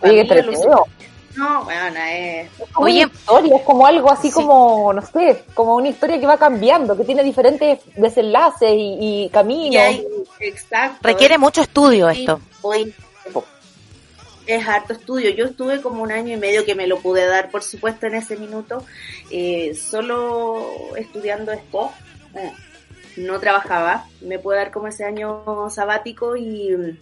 [0.00, 0.26] Oye,
[1.36, 2.50] no, bueno, es...
[2.72, 6.36] como Oye, historia, es como algo así como, no sé, como una historia que va
[6.36, 10.00] cambiando, que tiene diferentes desenlaces y, caminos.
[10.40, 10.98] exacto.
[11.02, 12.40] Requiere mucho estudio esto.
[14.46, 15.30] es harto estudio.
[15.30, 18.14] Yo estuve como un año y medio que me lo pude dar, por supuesto, en
[18.14, 18.84] ese minuto,
[19.30, 21.90] eh, solo estudiando esto.
[22.34, 22.52] Eh,
[23.16, 26.98] no trabajaba, me pude dar como ese año sabático y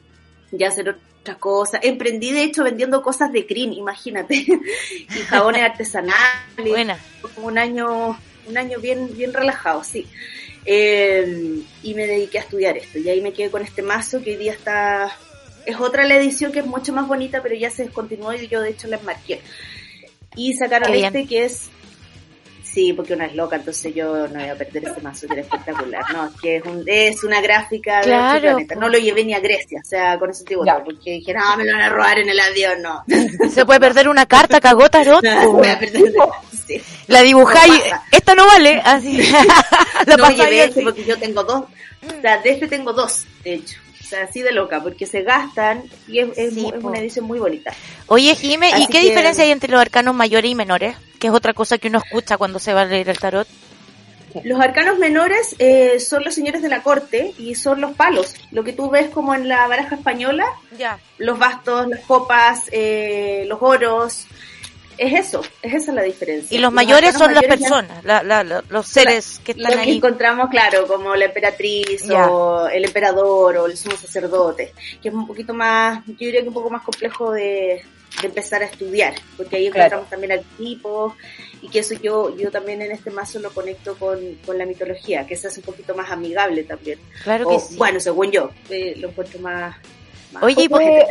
[0.52, 1.80] ya hacer otra cosa.
[1.82, 6.68] Emprendí, de hecho, vendiendo cosas de crin, imagínate, y jabones artesanales.
[6.68, 6.98] Buena.
[7.34, 10.06] Como un año, un año bien, bien relajado, sí.
[10.66, 12.98] Eh, y me dediqué a estudiar esto.
[12.98, 15.10] Y ahí me quedé con este mazo que hoy día está...
[15.64, 18.60] Es otra la edición que es mucho más bonita, pero ya se descontinuó y yo
[18.60, 19.40] de hecho la enmarqué.
[20.36, 21.70] Y sacaron este que es
[22.74, 25.42] Sí, porque una es loca, entonces yo no voy a perder este mazo que era
[25.42, 26.02] espectacular.
[26.12, 28.74] No, es que es, un, es una gráfica de otro planeta.
[28.74, 31.64] No lo llevé ni a Grecia, o sea, con ese tipo, porque dije, no, me
[31.64, 33.04] lo van a robar en el avión, no.
[33.50, 35.24] Se puede perder una carta, cagó tarot.
[37.06, 39.22] La dibujáis, esta no vale, así.
[40.06, 43.54] la no llevé este porque yo tengo dos, o sea, de este tengo dos, de
[43.54, 46.30] hecho así de loca, porque se gastan y es,
[46.82, 47.72] una edición muy bonita.
[48.06, 50.96] Oye, Jime, ¿y qué diferencia hay entre los arcanos mayores y menores?
[51.18, 53.48] Que es otra cosa que uno escucha cuando se va a leer el tarot.
[54.42, 58.34] Los arcanos menores eh, son los señores de la corte y son los palos.
[58.50, 60.46] Lo que tú ves como en la baraja española,
[60.76, 60.98] ya.
[61.18, 64.26] los bastos, las copas, eh, los oros,
[64.98, 66.56] es eso, es esa la diferencia.
[66.56, 68.04] Y los, mayores son las personas,
[68.68, 69.86] los seres que están ahí.
[69.86, 74.72] que encontramos, claro, como la emperatriz o el emperador o el sumo sacerdote,
[75.02, 77.84] que es un poquito más, yo diría que un poco más complejo de,
[78.22, 81.14] empezar a estudiar, porque ahí encontramos también arquetipos
[81.60, 84.20] y que eso yo yo también en este mazo lo conecto con,
[84.56, 87.00] la mitología, que se hace un poquito más amigable también.
[87.24, 87.76] Claro que sí.
[87.76, 89.76] Bueno, según yo, eh, lo encuentro más,
[90.42, 91.04] Oye, pues,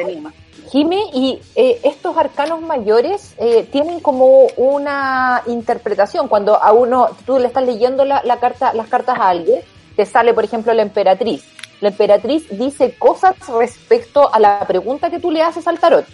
[0.72, 6.28] Jime, y eh, estos arcanos mayores eh, tienen como una interpretación.
[6.28, 9.62] Cuando a uno, tú le estás leyendo la, carta, las cartas a alguien,
[9.96, 11.44] te sale, por ejemplo, la emperatriz.
[11.82, 16.06] La emperatriz dice cosas respecto a la pregunta que tú le haces al tarot.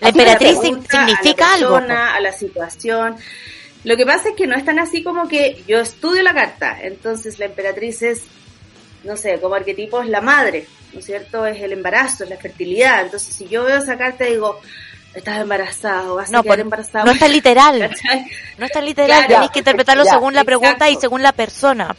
[0.00, 2.16] La emperatriz significa a la persona, algo.
[2.16, 3.16] A la situación.
[3.84, 6.76] Lo que pasa es que no es tan así como que yo estudio la carta,
[6.82, 8.22] entonces la emperatriz es,
[9.06, 11.46] no sé, como arquetipo es la madre ¿no es cierto?
[11.46, 13.02] Es el embarazo, es la fertilidad.
[13.04, 14.58] Entonces, si yo veo esa carta y digo,
[15.14, 17.04] estás embarazado, vas a quedar embarazado.
[17.04, 17.90] No está literal.
[18.56, 21.94] No está literal, tenéis que interpretarlo según la pregunta y según la persona.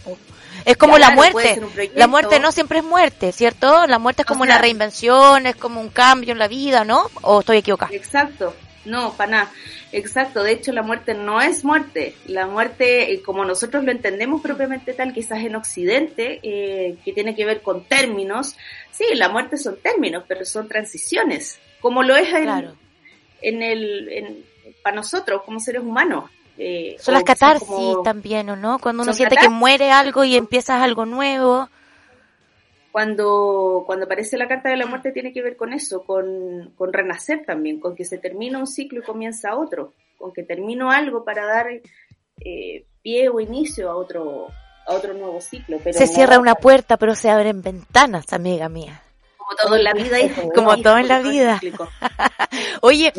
[0.66, 1.62] Es como la muerte.
[1.94, 3.86] La muerte no siempre es muerte, ¿cierto?
[3.86, 7.10] La muerte es como una reinvención, es como un cambio en la vida, ¿no?
[7.22, 7.94] ¿O estoy equivocada?
[7.94, 8.54] Exacto.
[8.88, 9.52] No, para nada.
[9.92, 12.16] Exacto, de hecho la muerte no es muerte.
[12.26, 17.36] La muerte, eh, como nosotros lo entendemos propiamente tal, quizás en Occidente, eh, que tiene
[17.36, 18.56] que ver con términos,
[18.92, 22.50] sí, la muerte son términos, pero son transiciones, como lo es en,
[23.42, 24.46] en el,
[24.82, 26.30] para nosotros como seres humanos.
[26.58, 27.70] Eh, son las catarsis
[28.04, 28.80] también, ¿o no?
[28.80, 31.70] Cuando uno siente que muere algo y empiezas algo nuevo
[32.98, 36.92] cuando, cuando aparece la carta de la muerte tiene que ver con eso, con, con
[36.92, 41.24] renacer también, con que se termina un ciclo y comienza otro, con que termino algo
[41.24, 44.48] para dar eh, pie o inicio a otro,
[44.88, 45.78] a otro nuevo ciclo.
[45.92, 49.04] Se cierra una puerta, pero se abren ventanas, amiga mía.
[49.48, 50.18] Como todo en la vida.
[50.54, 51.62] Como todo en la vida.
[52.82, 53.14] Oye,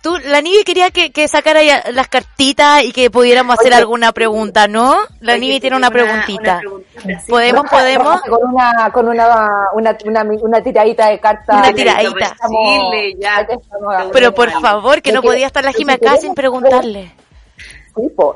[0.00, 1.60] tú, la Nivi quería que, que sacara
[1.90, 4.96] las cartitas y que pudiéramos hacer alguna pregunta, ¿no?
[5.20, 6.62] La Nivi tiene una, preguntita.
[7.28, 8.22] ¿Podemos, podemos?
[8.22, 9.96] Con una, con una, una,
[10.40, 11.56] una, tiradita de cartas.
[11.58, 12.34] Una tiradita.
[14.12, 17.12] Pero por favor, que no podía estar la Jimmy acá sin preguntarle.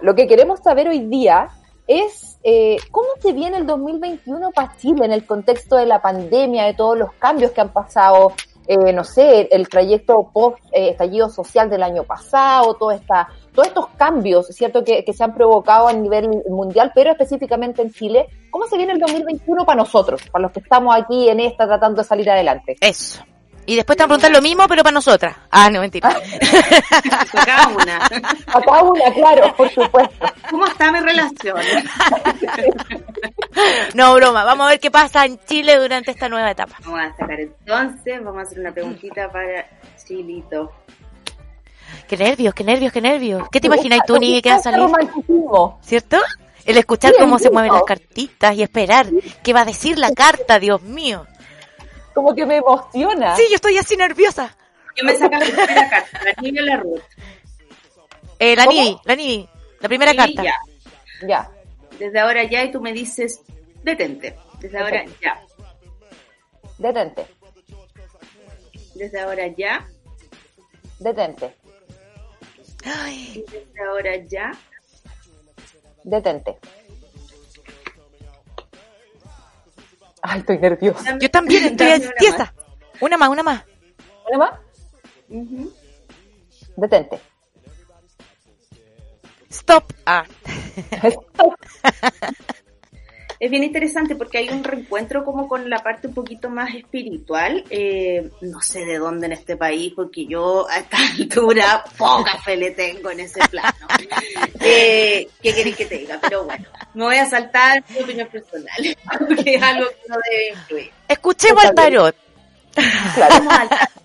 [0.03, 1.49] lo que queremos saber hoy día
[1.87, 6.65] es eh, cómo se viene el 2021 para Chile en el contexto de la pandemia,
[6.65, 8.33] de todos los cambios que han pasado,
[8.67, 10.97] eh, no sé, el trayecto post eh,
[11.29, 15.89] social del año pasado, toda esta, todos estos cambios, ¿cierto?, que, que se han provocado
[15.89, 18.27] a nivel mundial, pero específicamente en Chile.
[18.51, 22.03] ¿Cómo se viene el 2021 para nosotros, para los que estamos aquí en esta tratando
[22.03, 22.77] de salir adelante?
[22.81, 23.23] Eso.
[23.67, 25.37] Y después te van a preguntar lo mismo, pero para nosotras.
[25.51, 26.09] Ah, no, mentira.
[27.33, 28.05] Acá una.
[28.47, 30.27] Acá una, claro, por supuesto.
[30.51, 31.57] ¿Cómo está mi relación?
[33.95, 34.45] no, broma.
[34.45, 36.77] Vamos a ver qué pasa en Chile durante esta nueva etapa.
[36.85, 39.67] Vamos a sacar entonces, vamos a hacer una preguntita para
[40.05, 40.73] Chilito.
[42.09, 43.49] Qué nervios, qué nervios, qué nervios.
[43.51, 44.89] ¿Qué te imaginas tú, ni que va a salir?
[45.83, 46.19] ¿Cierto?
[46.65, 49.07] El escuchar cómo se mueven las cartitas y esperar
[49.43, 51.27] qué va a decir la carta, Dios mío.
[52.15, 53.37] Como que me emociona.
[53.37, 54.57] Sí, yo estoy así nerviosa.
[54.97, 57.03] Yo me saca la primera carta, la niña la Ruth.
[58.39, 59.49] Eh, la Nivi, la Nivi,
[59.81, 60.43] la primera carta.
[60.43, 60.55] Ya.
[61.27, 61.51] Ya.
[61.99, 63.43] Desde ahora ya y tú me dices,
[63.83, 64.37] detente.
[64.61, 65.43] Desde ahora ya.
[66.79, 67.27] Detente.
[68.95, 69.87] Desde ahora ya.
[70.99, 71.55] Detente.
[72.85, 73.45] Ay.
[73.47, 74.51] Y desde ahora ya.
[76.05, 76.59] Detente.
[80.23, 81.19] Ay, estoy nerviosa.
[81.19, 82.53] Yo también estoy tiesa.
[83.01, 83.65] Una más, una más.
[84.29, 84.51] ¿Una más?
[86.77, 87.21] Detente.
[89.49, 89.93] Stop.
[90.07, 90.25] Ah.
[93.41, 97.65] es bien interesante porque hay un reencuentro como con la parte un poquito más espiritual.
[97.71, 102.59] Eh, no sé de dónde en este país, porque yo a esta altura poca fe
[102.59, 103.73] le tengo en ese plano.
[104.63, 106.19] Eh, ¿Qué queréis que te diga?
[106.21, 110.49] Pero bueno, me voy a saltar mi opinión personal, porque es algo que no debe
[110.51, 110.91] influir.
[111.09, 112.17] Escuchemos al tarot.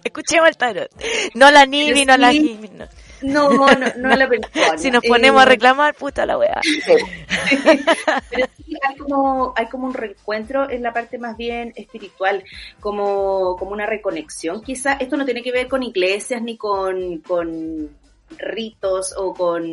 [0.01, 0.89] Escuchemos al tarot.
[1.33, 2.87] No la Nivi, no la Jimmy, no.
[3.21, 4.77] No, no, no la persona.
[4.77, 6.59] si nos ponemos a eh, reclamar, puta la weá.
[8.29, 12.43] Pero sí, hay como, hay como un reencuentro en la parte más bien espiritual,
[12.79, 14.61] como, como una reconexión.
[14.61, 17.89] Quizá esto no tiene que ver con iglesias ni con, con
[18.37, 19.63] ritos o con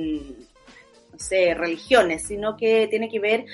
[1.23, 3.47] sé, religiones, sino que tiene que ver,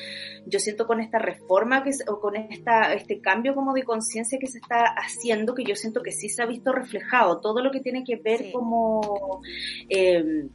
[0.46, 4.46] yo siento con esta reforma que o con esta, este cambio como de conciencia que
[4.46, 7.80] se está haciendo, que yo siento que sí se ha visto reflejado, todo lo que
[7.80, 9.40] tiene que ver como...
[9.88, 10.48] Eh,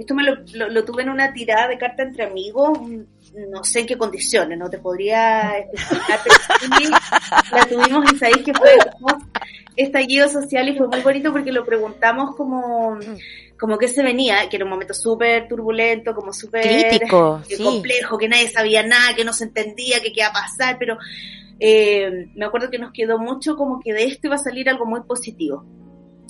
[0.00, 2.78] esto me lo, tuve en una tirada de carta entre amigos,
[3.50, 6.90] no sé en qué condiciones, no te podría explicar, pero sí
[7.52, 8.78] la tuvimos y sabéis que fue
[9.76, 12.98] estallido social y fue muy bonito porque lo preguntamos como
[13.60, 18.28] como que se venía, que era un momento súper turbulento, como súper crítico, complejo, que
[18.28, 20.96] nadie sabía nada, que no se entendía, que qué iba a pasar, pero
[21.58, 24.86] eh, me acuerdo que nos quedó mucho como que de esto iba a salir algo
[24.86, 25.64] muy positivo.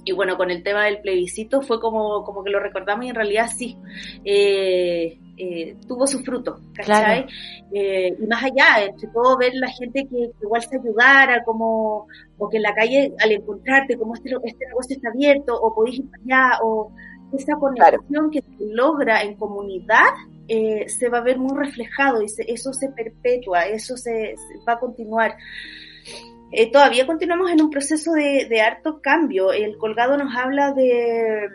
[0.05, 3.15] Y bueno, con el tema del plebiscito fue como, como que lo recordamos y en
[3.15, 3.77] realidad sí,
[4.25, 7.27] eh, eh, tuvo su fruto, ¿cachai?
[7.73, 12.07] Eh, y más allá, entre todo ver la gente que, igual se ayudara, como,
[12.39, 15.99] o que en la calle al encontrarte, como este, este negocio está abierto, o podéis
[16.01, 16.93] ir para allá, o
[17.33, 20.11] esa conexión que se logra en comunidad,
[20.49, 24.35] eh, se va a ver muy reflejado y eso se perpetúa, eso se,
[24.69, 25.37] va a continuar.
[26.53, 29.53] Eh, todavía continuamos en un proceso de, harto cambio.
[29.53, 31.49] El colgado nos habla de,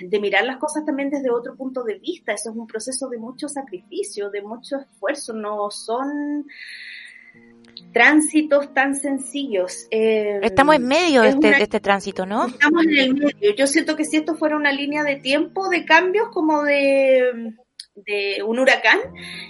[0.00, 2.32] de mirar las cosas también desde otro punto de vista.
[2.32, 5.32] Eso es un proceso de mucho sacrificio, de mucho esfuerzo.
[5.32, 6.46] No son
[7.92, 9.86] tránsitos tan sencillos.
[9.90, 12.46] Eh, estamos en medio de este, de este, tránsito, ¿no?
[12.46, 13.54] Estamos en el medio.
[13.56, 17.54] Yo siento que si esto fuera una línea de tiempo, de cambios, como de,
[17.94, 18.98] de un huracán,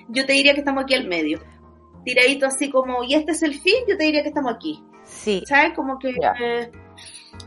[0.09, 1.41] yo te diría que estamos aquí al medio
[2.05, 4.85] tiradito así como, y este es el fin, yo te diría que estamos aquí.
[5.05, 5.43] Sí.
[5.47, 5.73] ¿Sabes?
[5.75, 6.15] Como que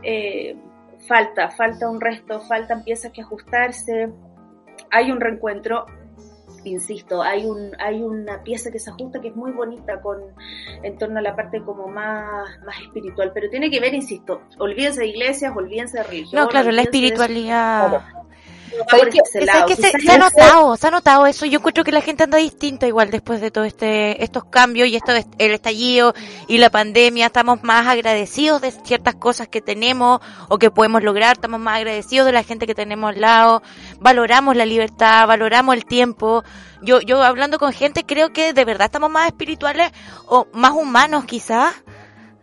[0.02, 0.56] eh,
[1.06, 4.12] falta, falta un resto, faltan piezas que ajustarse.
[4.90, 5.86] Hay un reencuentro,
[6.68, 10.18] insisto, hay un hay una pieza que se ajusta que es muy bonita con
[10.82, 15.00] en torno a la parte como más más espiritual, pero tiene que ver, insisto, olvídense
[15.00, 16.42] de iglesias, olvídense de religión.
[16.42, 18.02] No, claro, la espiritualidad
[19.76, 21.46] se, ha notado, se ha notado eso.
[21.46, 24.96] Yo encuentro que la gente anda distinta igual después de todo este, estos cambios y
[24.96, 26.14] esto, el estallido
[26.46, 27.26] y la pandemia.
[27.26, 31.34] Estamos más agradecidos de ciertas cosas que tenemos o que podemos lograr.
[31.34, 33.62] Estamos más agradecidos de la gente que tenemos al lado.
[34.00, 36.44] Valoramos la libertad, valoramos el tiempo.
[36.82, 39.90] Yo, yo hablando con gente creo que de verdad estamos más espirituales
[40.26, 41.74] o más humanos quizás.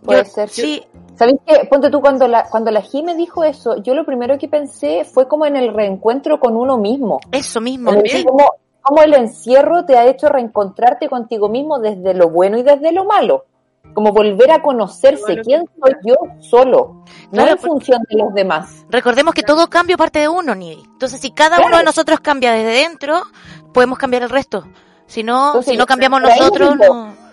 [0.03, 0.49] Puede ser.
[0.49, 0.83] Sí,
[1.17, 1.65] ¿Sabéis qué?
[1.69, 5.27] Ponte tú, cuando la, cuando la me dijo eso, yo lo primero que pensé fue
[5.27, 7.19] como en el reencuentro con uno mismo.
[7.31, 7.91] Eso mismo.
[8.25, 8.51] como,
[8.81, 13.05] como el encierro te ha hecho reencontrarte contigo mismo desde lo bueno y desde lo
[13.05, 13.45] malo.
[13.93, 15.41] Como volver a conocerse.
[15.41, 17.03] ¿Quién soy yo solo?
[17.31, 18.85] No en función de los demás.
[18.89, 20.83] Recordemos que todo cambio parte de uno, Nivi.
[20.83, 23.21] Entonces, si cada uno de nosotros cambia desde dentro,
[23.73, 24.65] podemos cambiar el resto.
[25.05, 27.24] Si no, si no cambiamos nosotros, no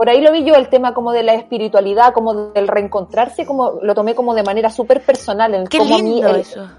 [0.00, 3.80] por ahí lo vi yo, el tema como de la espiritualidad, como del reencontrarse, como
[3.82, 5.54] lo tomé como de manera súper personal.
[5.54, 6.70] En Qué lindo eso.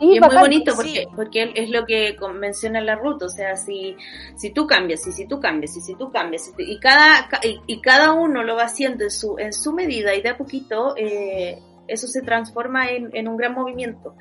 [0.00, 3.94] y es muy bonito porque, porque es lo que menciona la ruta, o sea, si,
[4.34, 7.28] si tú cambias, y si tú cambias, y si tú cambias, y, cada,
[7.66, 10.94] y, cada uno lo va haciendo en su, en su medida y de a poquito,
[10.96, 11.58] eh,
[11.88, 14.14] eso se transforma en, un gran movimiento.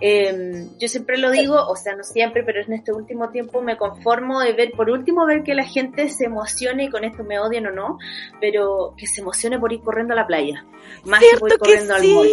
[0.00, 3.76] Em, yo siempre lo digo, o sea, no siempre, pero en este último tiempo me
[3.76, 7.38] conformo de ver, por último, ver que la gente se emocione, y con esto me
[7.38, 7.98] odien o no,
[8.40, 10.64] pero que se emocione por ir corriendo a la playa,
[11.04, 12.30] más que por ir corriendo al mall.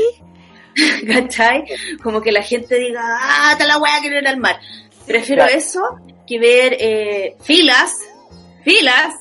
[1.07, 1.65] ¿Cachai?
[2.01, 4.57] Como que la gente diga, ah, está la weá que ir al mar.
[5.05, 5.81] Prefiero eso
[6.25, 7.97] que ver eh, filas,
[8.63, 9.13] filas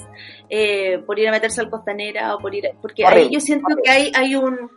[0.49, 3.91] eh, por ir a meterse al costanera o por ir, porque ahí yo siento que
[3.91, 4.71] hay, hay un,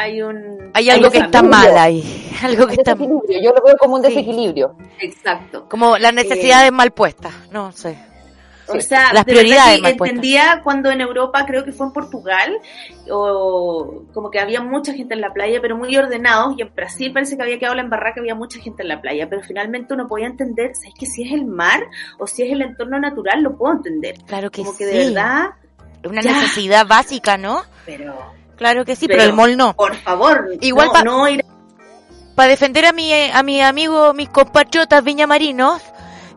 [0.00, 3.96] hay un hay algo que está mal ahí algo que está yo lo veo como
[3.96, 4.74] un desequilibrio.
[4.98, 5.68] Exacto.
[5.68, 7.98] Como las necesidades eh, mal puestas no sé.
[8.68, 12.56] o sea, las prioridades entendía cuando en Europa, creo que fue en Portugal,
[13.10, 17.12] o como que había mucha gente en la playa, pero muy ordenados, y en Brasil
[17.12, 19.92] parece que había quedado la embarrada que había mucha gente en la playa, pero finalmente
[19.92, 21.80] uno podía entender, ¿sabes que si es el mar
[22.18, 24.14] o si es el entorno natural, lo puedo entender?
[24.26, 25.50] Claro que como que de verdad...
[26.04, 27.62] Una necesidad básica, ¿no?
[27.84, 28.39] Pero...
[28.60, 29.74] Claro que sí, pero, el mall no.
[29.74, 31.44] Por favor, igual no, no ir...
[32.36, 35.82] Para defender a mi, a mi amigo, mis compatriotas viñamarinos,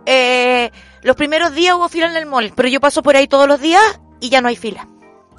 [0.05, 0.71] eh
[1.03, 3.59] los primeros días hubo fila en el mall, pero yo paso por ahí todos los
[3.59, 4.87] días y ya no hay fila.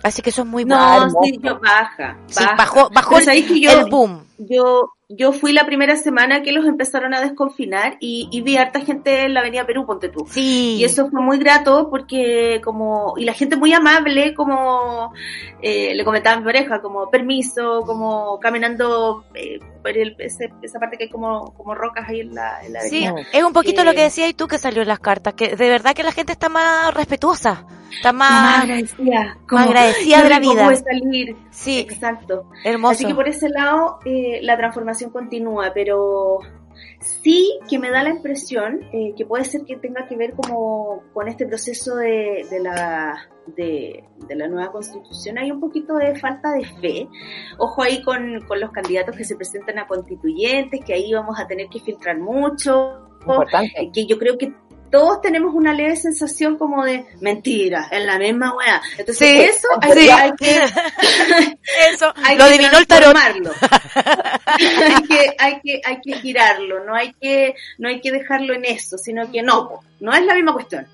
[0.03, 1.07] Así que eso es muy bueno.
[1.07, 2.19] No, sí, yo baja.
[2.27, 4.27] Sí, bajó, bajó el, el boom.
[4.37, 8.81] Yo, yo fui la primera semana que los empezaron a desconfinar y, y, vi harta
[8.81, 10.27] gente en la Avenida Perú, ponte tú.
[10.31, 10.77] Sí.
[10.79, 15.13] Y eso fue muy grato porque como, y la gente muy amable, como
[15.61, 20.97] eh, le comentaba a mi pareja, como permiso, como caminando eh, por el, esa parte
[20.97, 23.93] que hay como, como rocas ahí en la, en la Sí, es un poquito lo
[23.93, 26.33] que decías y tú que salió en las cartas, que de verdad que la gente
[26.33, 30.77] está más respetuosa, está más, agradecida, más agradecida de la vida.
[30.77, 31.37] salir.
[31.51, 32.51] Sí, exacto.
[32.65, 32.93] Hermoso.
[32.93, 36.39] Así que por ese lado, eh, la transformación continúa, pero
[37.01, 41.03] sí que me da la impresión eh, que puede ser que tenga que ver como
[41.13, 46.19] con este proceso de, de la de, de, la nueva constitución hay un poquito de
[46.19, 47.09] falta de fe.
[47.59, 51.47] Ojo ahí con, con, los candidatos que se presentan a constituyentes, que ahí vamos a
[51.47, 53.01] tener que filtrar mucho.
[53.21, 53.91] Importante.
[53.93, 54.55] Que yo creo que
[54.95, 58.81] todos tenemos una leve sensación como de mentira, en la misma weá.
[58.97, 60.57] Entonces eso hay, que, hay que
[61.93, 63.17] eso hay lo adivinó el tarot.
[64.47, 68.67] hay que hay que hay que girarlo, no hay que no hay que dejarlo en
[68.67, 70.87] eso, sino que no, no es la misma cuestión.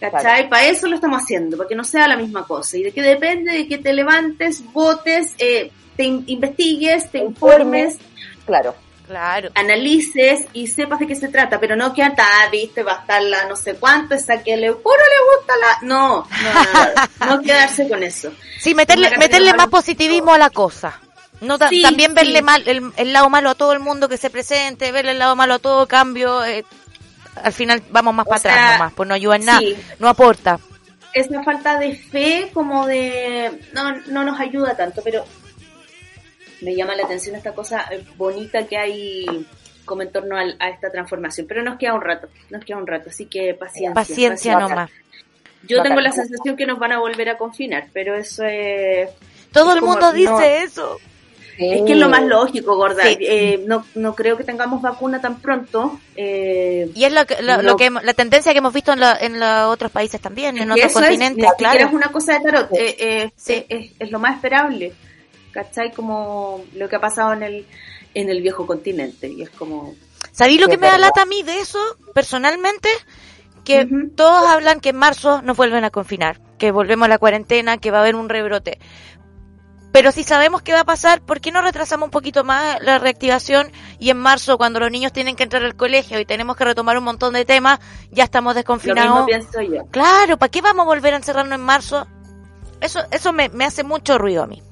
[0.00, 0.48] ¿Cachai?
[0.48, 2.78] Para eso lo estamos haciendo, para que no sea la misma cosa.
[2.78, 7.98] Y de que depende de que te levantes, votes, eh, te investigues, te informes.
[8.46, 9.50] Claro Claro.
[9.54, 13.22] Analices y sepas de qué se trata, pero no que ata, viste, va a estar
[13.22, 15.86] la no sé cuánto, esa que le puro le gusta la.
[15.86, 16.28] No,
[17.20, 18.32] no, no, quedarse con eso.
[18.58, 21.00] Sí, meterle, meterle más positivismo a la cosa.
[21.40, 25.12] No también verle mal el, lado malo a todo el mundo que se presente, verle
[25.12, 26.44] el lado malo a todo cambio.
[26.44, 26.64] Eh,
[27.42, 29.60] al final vamos más para atrás nomás, pues no ayuda en nada,
[29.98, 30.58] no aporta.
[31.12, 35.24] Esa falta de fe como de no no nos ayuda tanto, pero
[36.60, 39.46] me llama la atención esta cosa eh, bonita que hay
[39.84, 41.46] como en torno a, esta transformación.
[41.46, 43.94] Pero nos queda un rato, nos queda un rato, así que paciencia.
[43.94, 44.90] Paciencia, nomás.
[45.66, 49.10] Yo tengo la sensación que nos van a volver a confinar, pero eso es...
[49.52, 50.98] Todo el mundo dice eso.
[51.58, 53.02] Es que es lo más lógico, gorda.
[53.06, 55.98] Eh, no, no creo que tengamos vacuna tan pronto.
[56.14, 59.72] Eh, y es lo que, lo, que la tendencia que hemos visto en, en los
[59.72, 61.46] otros países también, en otros continentes.
[61.56, 61.86] claro.
[61.86, 62.68] es una cosa de tarot.
[62.72, 63.64] Eh, es,
[63.98, 64.92] es, lo más esperable.
[65.56, 65.90] ¿Cachai?
[65.90, 67.66] Como lo que ha pasado en el,
[68.14, 69.28] en el viejo continente.
[69.28, 69.94] Y es como...
[70.32, 71.78] ¿Sabí lo que me da lata a mí de eso,
[72.14, 72.90] personalmente?
[73.64, 77.78] Que todos hablan que en marzo nos vuelven a confinar, que volvemos a la cuarentena,
[77.78, 78.78] que va a haber un rebrote.
[79.92, 82.98] Pero si sabemos qué va a pasar, ¿por qué no retrasamos un poquito más la
[82.98, 86.66] reactivación y en marzo, cuando los niños tienen que entrar al colegio y tenemos que
[86.66, 87.80] retomar un montón de temas,
[88.10, 89.20] ya estamos desconfinados?
[89.20, 89.86] Lo pienso yo.
[89.90, 92.06] Claro, ¿para qué vamos a volver a encerrarnos en marzo?
[92.82, 94.62] Eso, eso me, me hace mucho ruido a mí.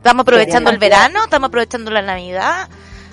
[0.00, 1.24] ¿Estamos aprovechando el verano?
[1.24, 2.70] ¿Estamos aprovechando la Navidad?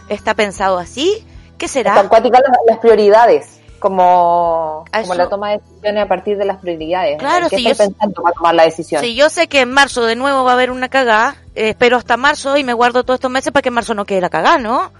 [0.07, 1.21] ¿Está pensado así?
[1.57, 1.91] ¿Qué será?
[1.91, 7.19] Están cuáticas las, prioridades, como, como la toma de decisiones a partir de las prioridades.
[7.19, 9.01] Claro, si yo, pensando para tomar la decisión?
[9.01, 11.97] Si yo sé que en marzo de nuevo va a haber una cagada, eh, espero
[11.97, 14.29] hasta marzo y me guardo todos estos meses para que en marzo no quede la
[14.29, 14.93] cagada, ¿no?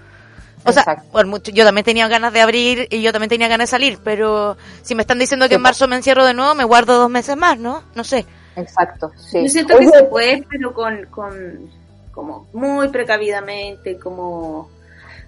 [0.64, 3.70] O sea, por mucho, yo también tenía ganas de abrir y yo también tenía ganas
[3.70, 6.64] de salir, pero si me están diciendo que en marzo me encierro de nuevo, me
[6.64, 7.82] guardo dos meses más, ¿no?
[7.94, 8.26] No sé.
[8.60, 9.42] Exacto, sí.
[9.42, 11.70] Yo siento que se puede, pero con, con,
[12.12, 14.68] como muy precavidamente, como,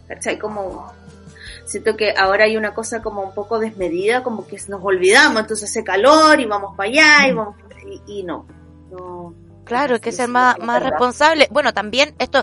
[0.08, 0.38] ¿cachai?
[0.38, 0.92] Como,
[1.64, 5.70] siento que ahora hay una cosa como un poco desmedida, como que nos olvidamos, entonces
[5.70, 7.56] hace calor y vamos para allá y vamos,
[8.06, 8.46] y, no,
[8.90, 9.34] no.
[9.64, 11.48] Claro, hay que ser más, más responsable.
[11.50, 12.42] Bueno, también esto,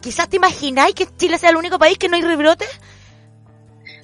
[0.00, 2.80] quizás te imagináis que Chile sea el único país que no hay rebrotes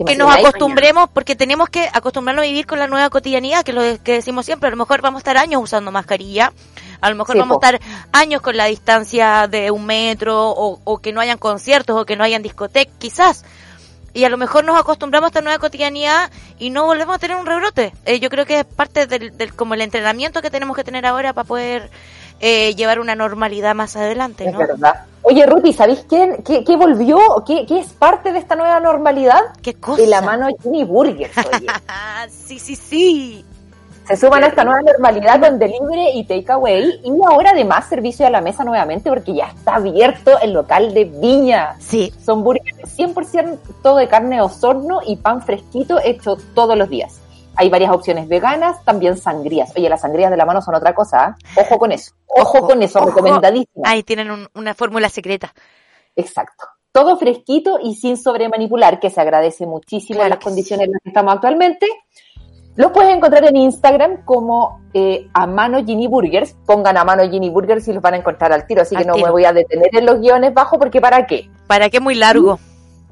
[0.05, 3.74] que nos acostumbremos, porque tenemos que acostumbrarnos a vivir con la nueva cotidianidad, que es
[3.74, 6.53] lo que decimos siempre, a lo mejor vamos a estar años usando mascarilla,
[7.01, 7.80] a lo mejor vamos a estar
[8.12, 12.24] años con la distancia de un metro, o, que no hayan conciertos, o que no
[12.24, 13.44] hayan discotecas, quizás.
[14.12, 17.36] Y a lo mejor nos acostumbramos a esta nueva cotidianidad y no volvemos a tener
[17.36, 17.92] un rebrote.
[18.07, 21.05] Eh, yo creo que es parte del, del, como el entrenamiento que tenemos que tener
[21.05, 21.90] ahora para poder
[22.40, 24.51] eh, llevar una normalidad más adelante.
[24.51, 24.61] ¿no?
[24.61, 25.05] Es verdad.
[25.29, 27.18] Oye, Ruti, ¿sabéis quién, qué, qué volvió?
[27.45, 29.41] ¿Qué, ¿Qué, es parte de esta nueva normalidad?
[29.61, 30.01] ¿Qué cosa?
[30.01, 31.66] De la mano Jimmy Burger, oye.
[32.31, 33.45] sí, sí, sí.
[34.07, 38.31] Se suman a esta nueva normalidad con delivery y takeaway y ahora además servicio a
[38.31, 41.74] la mesa nuevamente porque ya está abierto el local de Viña.
[41.81, 42.12] Sí.
[42.24, 47.20] Son burgers 100% de carne osorno y pan fresquito hecho todos los días.
[47.57, 49.72] Hay varias opciones veganas, también sangrías.
[49.76, 51.36] Oye, las sangrías de la mano son otra cosa.
[51.57, 51.61] ¿eh?
[51.61, 52.12] Ojo con eso.
[52.26, 53.82] Ojo, con eso, recomendadísimo.
[53.84, 55.54] Ahí tienen una fórmula secreta.
[56.14, 56.66] Exacto.
[56.92, 61.11] Todo fresquito y sin sobremanipular, que se agradece muchísimo en las condiciones en las que
[61.11, 61.86] estamos actualmente.
[62.76, 66.54] Los puedes encontrar en Instagram como eh, a mano Ginny Burgers.
[66.66, 68.82] Pongan a mano Ginny Burgers y los van a encontrar al tiro.
[68.82, 71.50] Así que no me voy a detener en los guiones bajo porque ¿para qué?
[71.66, 72.00] ¿Para qué?
[72.00, 72.59] Muy largo.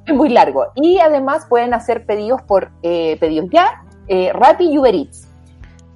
[0.07, 0.67] Es muy largo.
[0.75, 5.29] Y además pueden hacer pedidos por eh, pedidos ya eh, Rappi y Uber Eats.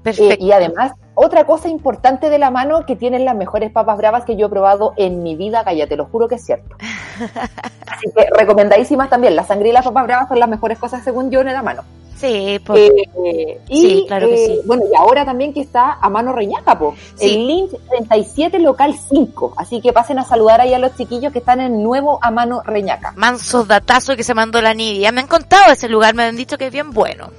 [0.03, 0.35] Perfecto.
[0.35, 4.25] Eh, y además, otra cosa importante de la mano que tienen las mejores papas bravas
[4.25, 6.77] que yo he probado en mi vida, Gaya, te lo juro que es cierto.
[7.87, 9.35] Así que recomendadísimas también.
[9.35, 11.83] La sangre y las papas bravas son las mejores cosas según yo en la mano.
[12.19, 12.91] Sí, pues.
[13.25, 14.61] Eh, y, sí, claro que sí.
[14.65, 16.95] Bueno, y ahora también que está a mano reñaca, po.
[17.21, 19.55] El link 37 local 5.
[19.57, 22.63] Así que pasen a saludar ahí a los chiquillos que están en nuevo a mano
[22.65, 23.13] reñaca.
[23.17, 25.13] Mansos datazos que se mandó la Nidia.
[25.13, 27.31] Me han contado ese lugar, me han dicho que es bien bueno.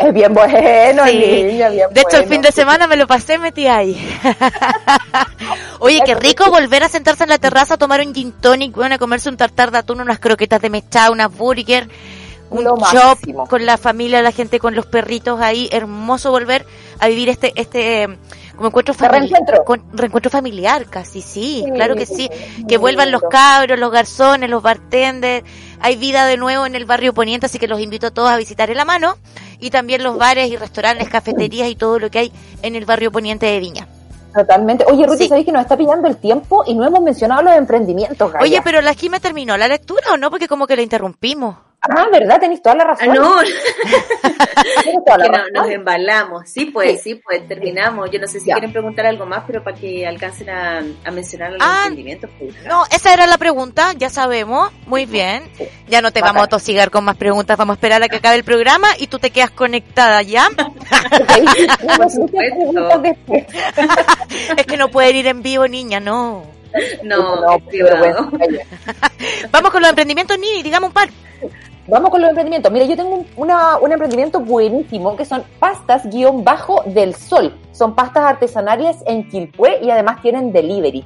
[0.00, 3.66] Es bien bueno, niña, bien De hecho, el fin de semana me lo pasé metí
[3.66, 3.96] ahí.
[5.78, 8.94] Oye, qué rico volver a sentarse en la terraza a tomar un gin tonic, bueno,
[8.94, 11.88] a comerse un tartar de atún, unas croquetas de mechada, unas burger,
[12.50, 15.68] un chop con la familia, la gente con los perritos ahí.
[15.70, 16.66] Hermoso volver
[16.98, 18.08] a vivir este, este,
[18.60, 22.28] como encuentro familiar, con reencuentro familiar casi, sí, claro que sí,
[22.68, 25.46] que vuelvan los cabros, los garzones, los bartenders,
[25.80, 28.36] hay vida de nuevo en el barrio Poniente, así que los invito a todos a
[28.36, 29.16] visitar en la mano,
[29.60, 32.32] y también los bares y restaurantes, cafeterías y todo lo que hay
[32.62, 33.88] en el barrio Poniente de Viña.
[34.34, 34.84] Totalmente.
[34.86, 38.32] Oye, Ruth, sabéis que nos está pillando el tiempo y no hemos mencionado los emprendimientos,
[38.40, 41.56] Oye, pero la me terminó la lectura o no, porque como que la interrumpimos.
[41.82, 42.38] Ah, ¿verdad?
[42.38, 43.08] Tenéis toda la razón.
[43.10, 43.40] Ah, no.
[45.04, 46.48] que nos embalamos.
[46.48, 47.14] Sí, pues, sí.
[47.14, 48.10] pues, terminamos.
[48.10, 51.62] Yo no sé si quieren preguntar algo más, pero para que alcancen a, mencionar los
[51.62, 52.30] ah, emprendimientos.
[52.38, 54.70] Pues, no, esa era la pregunta, ya sabemos.
[54.86, 55.50] Muy bien.
[55.88, 58.36] Ya no te vamos a tosigar con más preguntas, vamos a esperar a que acabe
[58.36, 60.48] el programa y tú te quedas conectada ya.
[64.56, 66.44] es que no pueden ir en vivo, niña, no.
[67.02, 68.30] No, no, no
[69.50, 71.08] Vamos con los emprendimientos, Nini, digamos un par.
[71.86, 72.70] Vamos con los emprendimientos.
[72.70, 77.54] Mira, yo tengo un, emprendimiento buenísimo que son pastas guion bajo del sol.
[77.72, 81.04] Son pastas artesanales en Quilpué y además tienen delivery.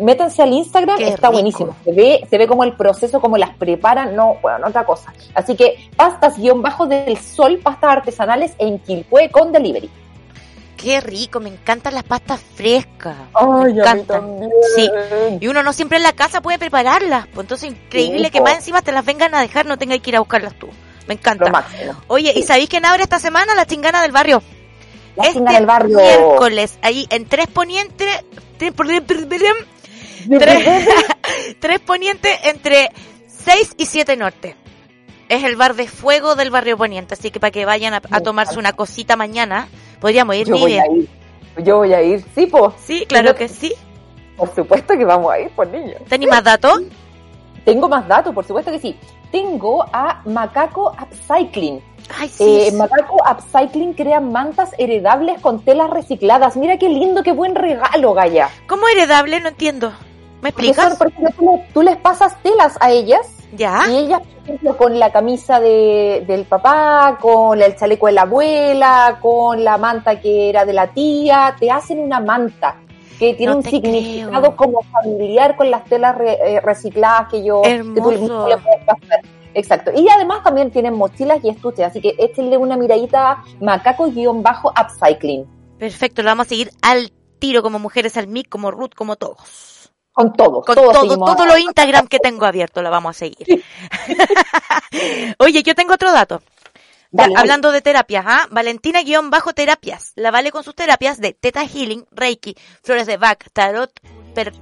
[0.00, 1.76] Métanse al Instagram, está buenísimo.
[1.84, 5.12] Se ve, se ve como el proceso, como las preparan, no, bueno, otra cosa.
[5.32, 9.88] Así que pastas guion bajo del sol, pastas artesanales en Quilpué con delivery.
[10.76, 13.16] Qué rico, me encantan las pastas frescas.
[13.32, 14.40] Ay, me encantan.
[14.76, 14.90] Sí.
[15.40, 17.26] Y uno no siempre en la casa puede prepararlas.
[17.28, 20.16] Pues entonces increíble que más encima te las vengan a dejar, no tengas que ir
[20.16, 20.68] a buscarlas tú.
[21.06, 21.64] Me encanta.
[22.08, 23.54] Oye, ¿y sabéis quién abre esta semana?
[23.54, 24.42] La chingana del barrio.
[25.16, 25.96] La este del barrio.
[25.96, 28.04] miércoles, ahí en Tres Poniente,
[28.58, 28.74] tres,
[31.60, 32.90] tres Poniente entre
[33.26, 34.56] 6 y 7 Norte.
[35.28, 38.20] Es el bar de fuego del barrio Poniente, así que para que vayan a, a
[38.20, 39.68] tomarse una cosita mañana,
[40.00, 41.08] Podríamos ir, Yo voy a ir.
[41.58, 42.74] Yo voy a ir, sí, po.
[42.78, 43.72] Sí, claro que sí.
[44.36, 46.02] Por supuesto que vamos a ir, por niños.
[46.08, 46.82] ¿Tenés más datos?
[47.64, 48.96] Tengo más datos, por supuesto que sí.
[49.32, 51.82] Tengo a Macaco Upcycling.
[52.16, 52.44] Ay, sí.
[52.44, 56.56] Eh, Macaco Upcycling crea mantas heredables con telas recicladas.
[56.56, 58.50] Mira qué lindo, qué buen regalo, Gaya.
[58.68, 59.40] ¿Cómo heredable?
[59.40, 59.92] No entiendo.
[60.42, 60.96] ¿Me explicas?
[60.96, 63.84] Por ejemplo, tú les pasas telas a ellas ¿Ya?
[63.88, 68.22] Y ellas, por ejemplo, con la camisa de, del papá, con el chaleco de la
[68.22, 72.76] abuela, con la manta que era de la tía, te hacen una manta
[73.18, 78.10] que tiene un significado como familiar con las telas eh, recicladas que yo que tú
[78.10, 79.20] le puedes pasar.
[79.54, 79.90] Exacto.
[79.96, 85.46] Y además también tienen mochilas y estuches, así que échenle una miradita macacos-upcycling.
[85.78, 89.75] Perfecto, lo vamos a seguir al tiro como mujeres al mic, como Ruth, como todos.
[90.16, 90.64] Con todos.
[90.64, 93.62] Con todos todo, todo lo Instagram que tengo abierto la vamos a seguir.
[95.38, 96.40] Oye, yo tengo otro dato.
[97.36, 98.48] Hablando de terapias, ¿ah?
[98.50, 100.12] Valentina-terapias.
[100.14, 103.92] La vale con sus terapias de Teta Healing, Reiki, Flores de Bach, Tarot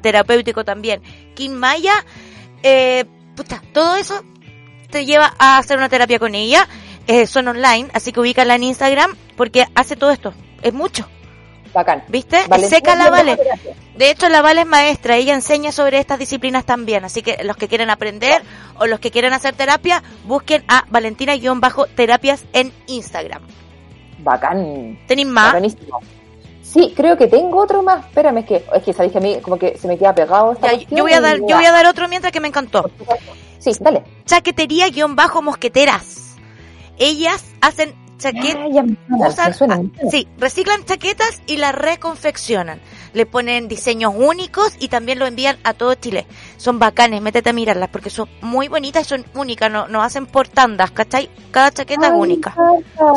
[0.02, 1.00] terapéutico también.
[1.36, 2.04] Kim Maya,
[2.64, 3.04] eh,
[3.36, 4.24] puta, todo eso
[4.90, 6.66] te lleva a hacer una terapia con ella.
[7.06, 10.34] Eh, son online, así que ubícala en Instagram porque hace todo esto.
[10.62, 11.08] Es mucho.
[11.74, 12.04] Bacán.
[12.08, 12.38] ¿Viste?
[12.68, 13.36] Seca la Vale.
[13.96, 17.56] De hecho, la Vale es maestra, ella enseña sobre estas disciplinas también, así que los
[17.56, 18.42] que quieren aprender
[18.78, 23.42] o los que quieren hacer terapia, busquen a Valentina-terapias en Instagram.
[24.18, 24.98] Bacán.
[25.06, 25.52] ¿Tenéis más?
[25.52, 26.00] Bacanísimo.
[26.62, 28.06] Sí, creo que tengo otro más.
[28.06, 30.52] Espérame, es que, es que sabéis que a mí como que se me queda pegado
[30.52, 32.90] esta yo voy a dar, yo voy a dar otro mientras que me encantó.
[33.58, 34.02] Sí, dale.
[34.24, 36.36] Chaquetería-mosqueteras.
[36.98, 37.94] Ellas hacen
[38.32, 39.62] chaquetas.
[40.10, 42.80] Sí, reciclan chaquetas y las reconfeccionan.
[43.12, 46.26] Le ponen diseños únicos y también lo envían a todo Chile.
[46.56, 50.26] Son bacanes, métete a mirarlas porque son muy bonitas y son únicas, no, no hacen
[50.26, 51.28] por tandas, ¿cachai?
[51.50, 52.54] Cada chaqueta es única.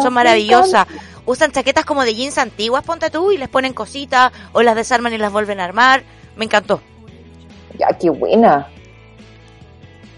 [0.02, 0.88] Son maravillosas.
[1.26, 5.14] Usan chaquetas como de jeans antiguas, ponte tú, y les ponen cositas o las desarman
[5.14, 6.04] y las vuelven a armar.
[6.38, 6.80] Me encantó.
[7.78, 8.68] Ya, qué buena.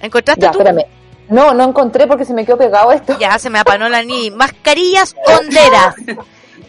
[0.01, 0.59] ¿Encontraste ya, tú?
[0.59, 0.98] espérame.
[1.29, 3.17] No, no encontré porque se me quedó pegado esto.
[3.19, 4.31] Ya, se me apanó la ni.
[4.31, 5.95] Mascarillas honderas.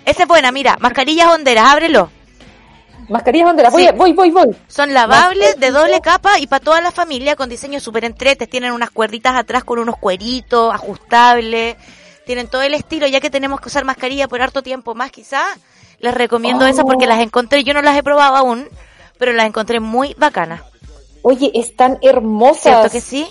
[0.04, 0.76] Esa es buena, mira.
[0.80, 2.11] Mascarillas honderas, ábrelo.
[3.08, 4.56] Mascarillas honderas, voy, voy, voy, voy.
[4.68, 8.48] Son lavables, de doble capa y para toda la familia con diseño súper entretes.
[8.48, 11.76] Tienen unas cuerditas atrás con unos cueritos ajustables.
[12.24, 15.58] Tienen todo el estilo, ya que tenemos que usar mascarilla por harto tiempo más quizás.
[15.98, 18.68] Les recomiendo esas porque las encontré, yo no las he probado aún,
[19.18, 20.62] pero las encontré muy bacanas.
[21.22, 22.62] Oye, están hermosas.
[22.62, 23.28] ¿Cierto que sí?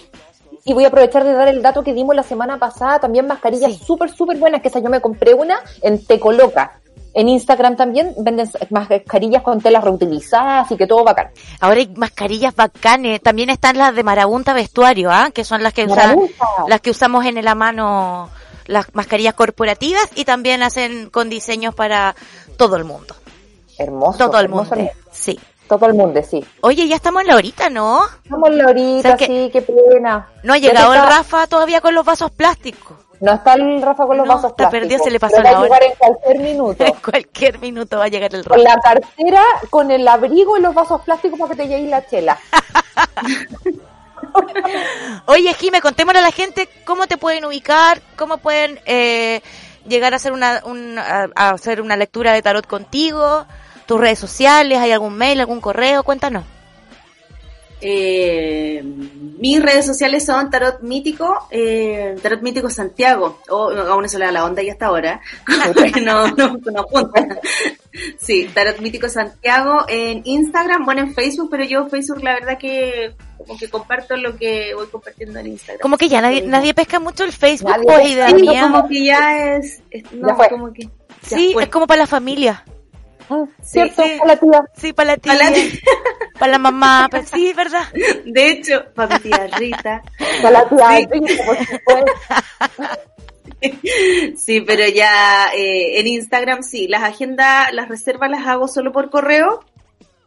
[0.69, 3.75] Y voy a aprovechar de dar el dato que dimos la semana pasada, también mascarillas
[3.75, 6.73] súper, súper buenas, que esa yo me compré una en Tecoloca.
[7.15, 11.29] En Instagram también venden mascarillas con telas reutilizadas y que todo bacán.
[11.59, 13.19] Ahora hay mascarillas bacanes.
[13.19, 15.31] También están las de Marabunta Vestuario, ¿ah?
[15.33, 18.29] que son las que, las que usamos en la mano,
[18.67, 22.15] las mascarillas corporativas y también hacen con diseños para
[22.57, 23.15] todo el mundo.
[23.79, 24.19] Hermoso.
[24.19, 24.69] Todo el mundo.
[25.11, 25.39] Sí.
[25.69, 26.43] Todo el mundo, sí.
[26.61, 28.01] Oye, ya estamos en la horita, ¿no?
[28.23, 30.27] Estamos en la horita, sí, qué pena.
[30.41, 32.97] No ha llegado el Rafa todavía con los vasos plásticos.
[33.21, 34.81] No está el Rafa con los no, vasos está plásticos.
[34.81, 36.83] perdido, se le pasó va la a llegar en cualquier minuto.
[36.87, 38.55] en cualquier minuto va a llegar el Rafa.
[38.55, 42.03] Con la cartera, con el abrigo y los vasos plásticos para que te llegues la
[42.07, 42.39] chela.
[45.27, 49.41] Oye, Jime, contémosle a la gente cómo te pueden ubicar, cómo pueden eh,
[49.87, 50.63] llegar a hacer una,
[51.35, 53.45] a hacer una lectura de tarot contigo,
[53.89, 56.43] tus redes sociales, hay algún mail, algún correo, cuéntanos.
[57.81, 64.25] Eh, mis redes sociales son Tarot Mítico, eh, Tarot Mítico Santiago, o aún eso le
[64.25, 65.21] da la onda y hasta ahora,
[66.03, 67.39] no, no, no apunta.
[68.19, 73.15] Sí, Tarot Mítico Santiago en Instagram, bueno en Facebook, pero yo Facebook la verdad que
[73.39, 75.81] como que comparto lo que voy compartiendo en Instagram.
[75.81, 78.69] Como que ya nadie, nadie pesca mucho el Facebook, nadie pues, idea sí, mía.
[78.69, 80.87] como que ya es, es no, como que
[81.23, 82.63] sí, es como para la familia.
[83.61, 84.03] ¿Cierto?
[84.03, 84.63] Sí, para la tía.
[84.75, 85.33] Sí, para la tía.
[85.33, 85.57] Para la,
[86.39, 87.07] para la mamá.
[87.11, 87.25] Para...
[87.25, 87.83] Sí, ¿verdad?
[88.25, 90.03] De hecho, para mi tía Rita.
[90.41, 91.07] Para la tía sí.
[91.11, 92.11] Rita, por supuesto.
[94.37, 99.09] Sí, pero ya eh, en Instagram sí, las agendas, las reservas las hago solo por
[99.09, 99.63] correo.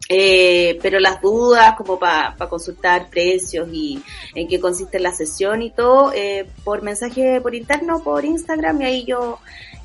[0.09, 4.03] Eh, pero las dudas como para pa consultar precios y
[4.35, 8.85] en qué consiste la sesión y todo, eh, por mensaje por interno, por Instagram y
[8.85, 9.39] ahí yo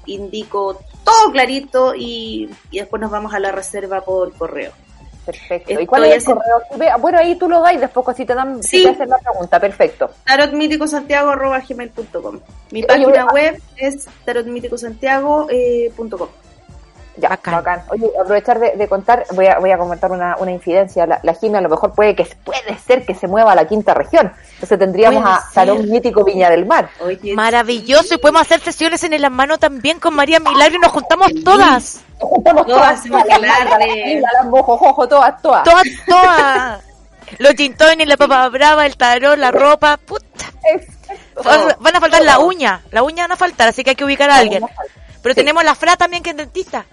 [0.08, 4.72] indico todo clarito y, y, después nos vamos a la reserva por correo.
[5.26, 5.80] Perfecto.
[5.80, 6.62] ¿Y cuál es el correo?
[6.99, 8.84] Bueno, ahí tú lo das y después así te dan sí.
[8.84, 9.60] te hacen la pregunta.
[9.60, 10.10] Perfecto.
[10.26, 12.39] tarotmíticosantiago.gmail.com
[12.72, 15.49] Mi página Oye, web es tarotmíticosantiago.com.
[15.51, 15.91] Eh,
[17.18, 17.53] ya, bacán.
[17.55, 17.82] bacán.
[17.89, 21.05] Oye, aprovechar de, de, contar, voy a, voy a comentar una, una incidencia.
[21.05, 23.68] La, la Jimmy a lo mejor puede que puede ser que se mueva a la
[23.68, 24.32] quinta región.
[24.53, 26.89] Entonces tendríamos a Salón Mítico Viña del Mar.
[26.99, 28.15] Oye, Maravilloso.
[28.15, 32.01] Y podemos hacer sesiones en el hermano también con María Milagro y nos juntamos todas.
[32.20, 33.03] Nos juntamos todas.
[33.03, 33.41] todas, todas,
[35.09, 35.63] todas, todas.
[35.63, 36.88] Todas, todas.
[37.39, 39.97] Los gintones, la papa brava, el tarot, la ropa.
[39.97, 40.45] Puta.
[41.43, 42.82] Van, van a faltar la uña.
[42.91, 44.63] La uña van a faltar, así que hay que ubicar a alguien.
[45.22, 45.41] Pero sí.
[45.41, 46.86] tenemos la Fra también que es dentista.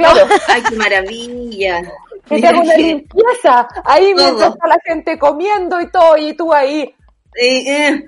[0.00, 0.26] Claro.
[0.48, 1.82] Ay, qué maravilla.
[2.28, 3.68] Que te hago una limpieza.
[3.84, 4.24] Ahí todo.
[4.24, 6.94] mientras está la gente comiendo y todo, y tú ahí.
[7.36, 8.04] Eh, eh.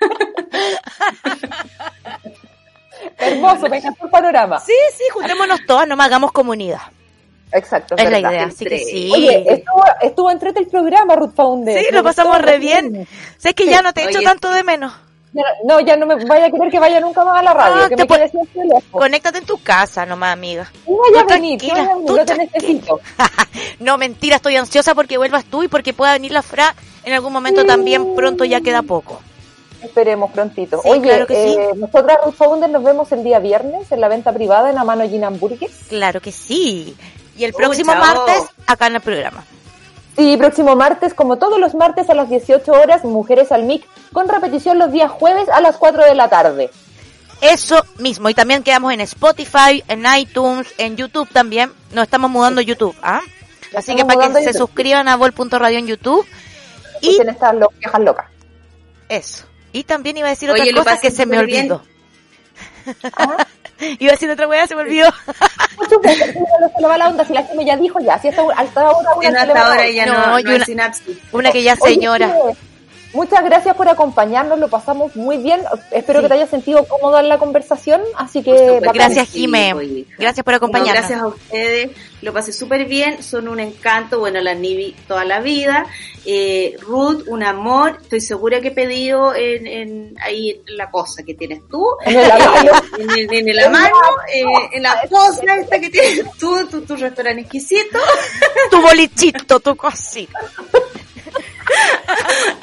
[3.18, 4.60] Hermoso, me encantó el panorama.
[4.60, 6.80] Sí, sí, juntémonos todas, no me hagamos comunidad.
[7.52, 7.94] Exacto.
[7.96, 9.10] Es, es la idea, así que sí.
[9.14, 11.84] Oye, estuvo, estuvo entrete el programa, Ruth Founder.
[11.84, 13.06] Sí, lo pasamos re bien.
[13.36, 13.70] Sé que sí.
[13.70, 14.26] ya no te echo Oye.
[14.26, 14.92] tanto de menos.
[15.64, 17.82] No, ya no me vaya a querer que vaya nunca más a la radio.
[17.84, 18.84] Ah, que me quede siempre lejos.
[18.90, 20.70] Conéctate en tu casa nomás, amiga.
[20.86, 21.60] No vaya a venir,
[22.06, 23.00] no, te necesito.
[23.80, 27.32] no, mentira, estoy ansiosa porque vuelvas tú y porque pueda venir la Fra en algún
[27.32, 27.66] momento sí.
[27.66, 28.14] también.
[28.14, 29.20] Pronto ya queda poco.
[29.82, 30.80] Esperemos prontito.
[30.82, 31.78] Sí, Oye, claro que eh, sí.
[31.78, 35.06] nosotras Ruth Founder nos vemos el día viernes en la venta privada en la mano
[35.08, 35.72] Gina Hamburgues.
[35.88, 36.96] Claro que sí.
[37.36, 39.44] Y el próximo martes acá en el programa.
[40.16, 44.28] Sí, próximo martes, como todos los martes a las 18 horas, Mujeres al MIC, con
[44.28, 46.70] repetición los días jueves a las 4 de la tarde.
[47.40, 51.72] Eso mismo, y también quedamos en Spotify, en iTunes, en YouTube también.
[51.92, 53.20] Nos estamos mudando a YouTube, ¿ah?
[53.76, 56.24] Así que para que se suscriban a vol.radio en YouTube.
[57.00, 58.26] Y estas lo viejas locas.
[59.08, 59.44] Eso.
[59.72, 61.82] Y también iba a decir Oye, otra cosa que se me olvidó.
[63.98, 65.08] Iba decir otra weá, se me olvidó.
[65.78, 68.80] no se le va la onda, si la gente ya dijo ya, si hasta, hasta
[68.80, 70.92] ahora una hasta ahora ya no, no, no, una,
[71.32, 72.34] una, que ya señora.
[72.36, 72.56] Oye,
[73.14, 75.60] Muchas gracias por acompañarnos, lo pasamos muy bien.
[75.92, 78.80] Espero que te hayas sentido cómodo en la conversación, así que...
[78.92, 80.04] Gracias, Jimé.
[80.18, 80.96] Gracias por acompañarnos.
[80.96, 81.90] gracias a ustedes,
[82.22, 85.86] lo pasé súper bien, son un encanto, bueno, la Nivi toda la vida.
[86.26, 91.34] Eh, Ruth, un amor, estoy segura que he pedido en, en ahí la cosa que
[91.34, 93.96] tienes tú, en el mano, en, el, mano
[94.34, 94.42] eh,
[94.72, 97.98] en la cosa esta que tienes tú, tu, tu restaurante exquisito.
[98.70, 100.40] Tu bolichito, tu cosita.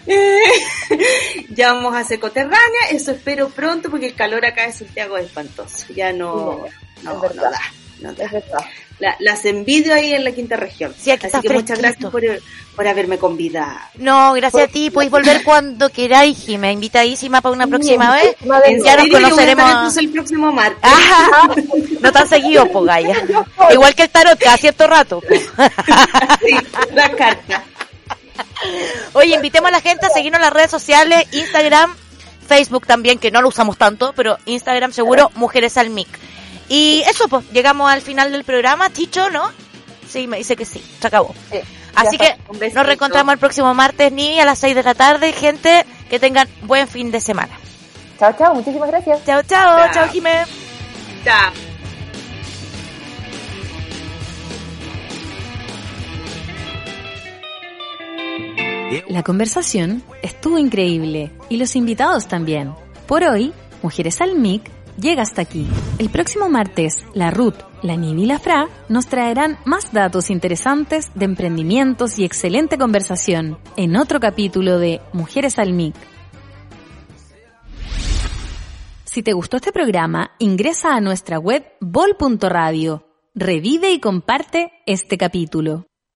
[1.49, 5.25] ya vamos a hacer coterránea, eso espero pronto porque el calor acá en Santiago es
[5.25, 5.93] espantoso.
[5.93, 6.65] Ya no,
[7.03, 7.51] no, no, da.
[8.01, 8.11] No
[8.99, 10.93] La, las envidio ahí en la quinta región.
[10.97, 12.23] Sí, Así que muchas gracias por,
[12.75, 13.77] por, haberme convidado.
[13.95, 14.89] No, gracias a ti.
[14.89, 16.71] Podéis volver cuando queráis, Jimé.
[16.71, 18.35] Invitadísima para una próxima vez.
[18.83, 19.97] Ya nos conoceremos.
[19.97, 20.79] el próximo martes.
[20.81, 21.49] Ajá.
[21.99, 22.85] No tan seguido, po,
[23.71, 25.21] Igual que el tarot, cada cierto rato.
[25.29, 26.55] sí,
[26.93, 27.63] la carta.
[29.13, 31.95] Oye, invitemos a la gente a seguirnos en las redes sociales, Instagram,
[32.47, 36.09] Facebook también, que no lo usamos tanto, pero Instagram seguro, Mujeres al Mic.
[36.69, 38.91] Y eso, pues, llegamos al final del programa.
[38.91, 39.51] Chicho, ¿no?
[40.07, 41.33] Sí, me dice que sí, se acabó.
[41.95, 42.37] Así que
[42.73, 45.33] nos reencontramos el próximo martes, ni a las 6 de la tarde.
[45.33, 47.57] Gente, que tengan buen fin de semana.
[48.19, 49.25] Chao, chao, muchísimas gracias.
[49.25, 50.43] Chao, chao, chao, Jimé.
[51.23, 51.70] Chao.
[59.07, 62.73] La conversación estuvo increíble y los invitados también.
[63.07, 64.69] Por hoy, Mujeres al MIC
[64.99, 65.65] llega hasta aquí.
[65.97, 71.11] El próximo martes, la Ruth, la Nivi y la Fra nos traerán más datos interesantes
[71.15, 75.95] de emprendimientos y excelente conversación en otro capítulo de Mujeres al MIC.
[79.05, 85.90] Si te gustó este programa, ingresa a nuestra web bol.radio, revive y comparte este capítulo.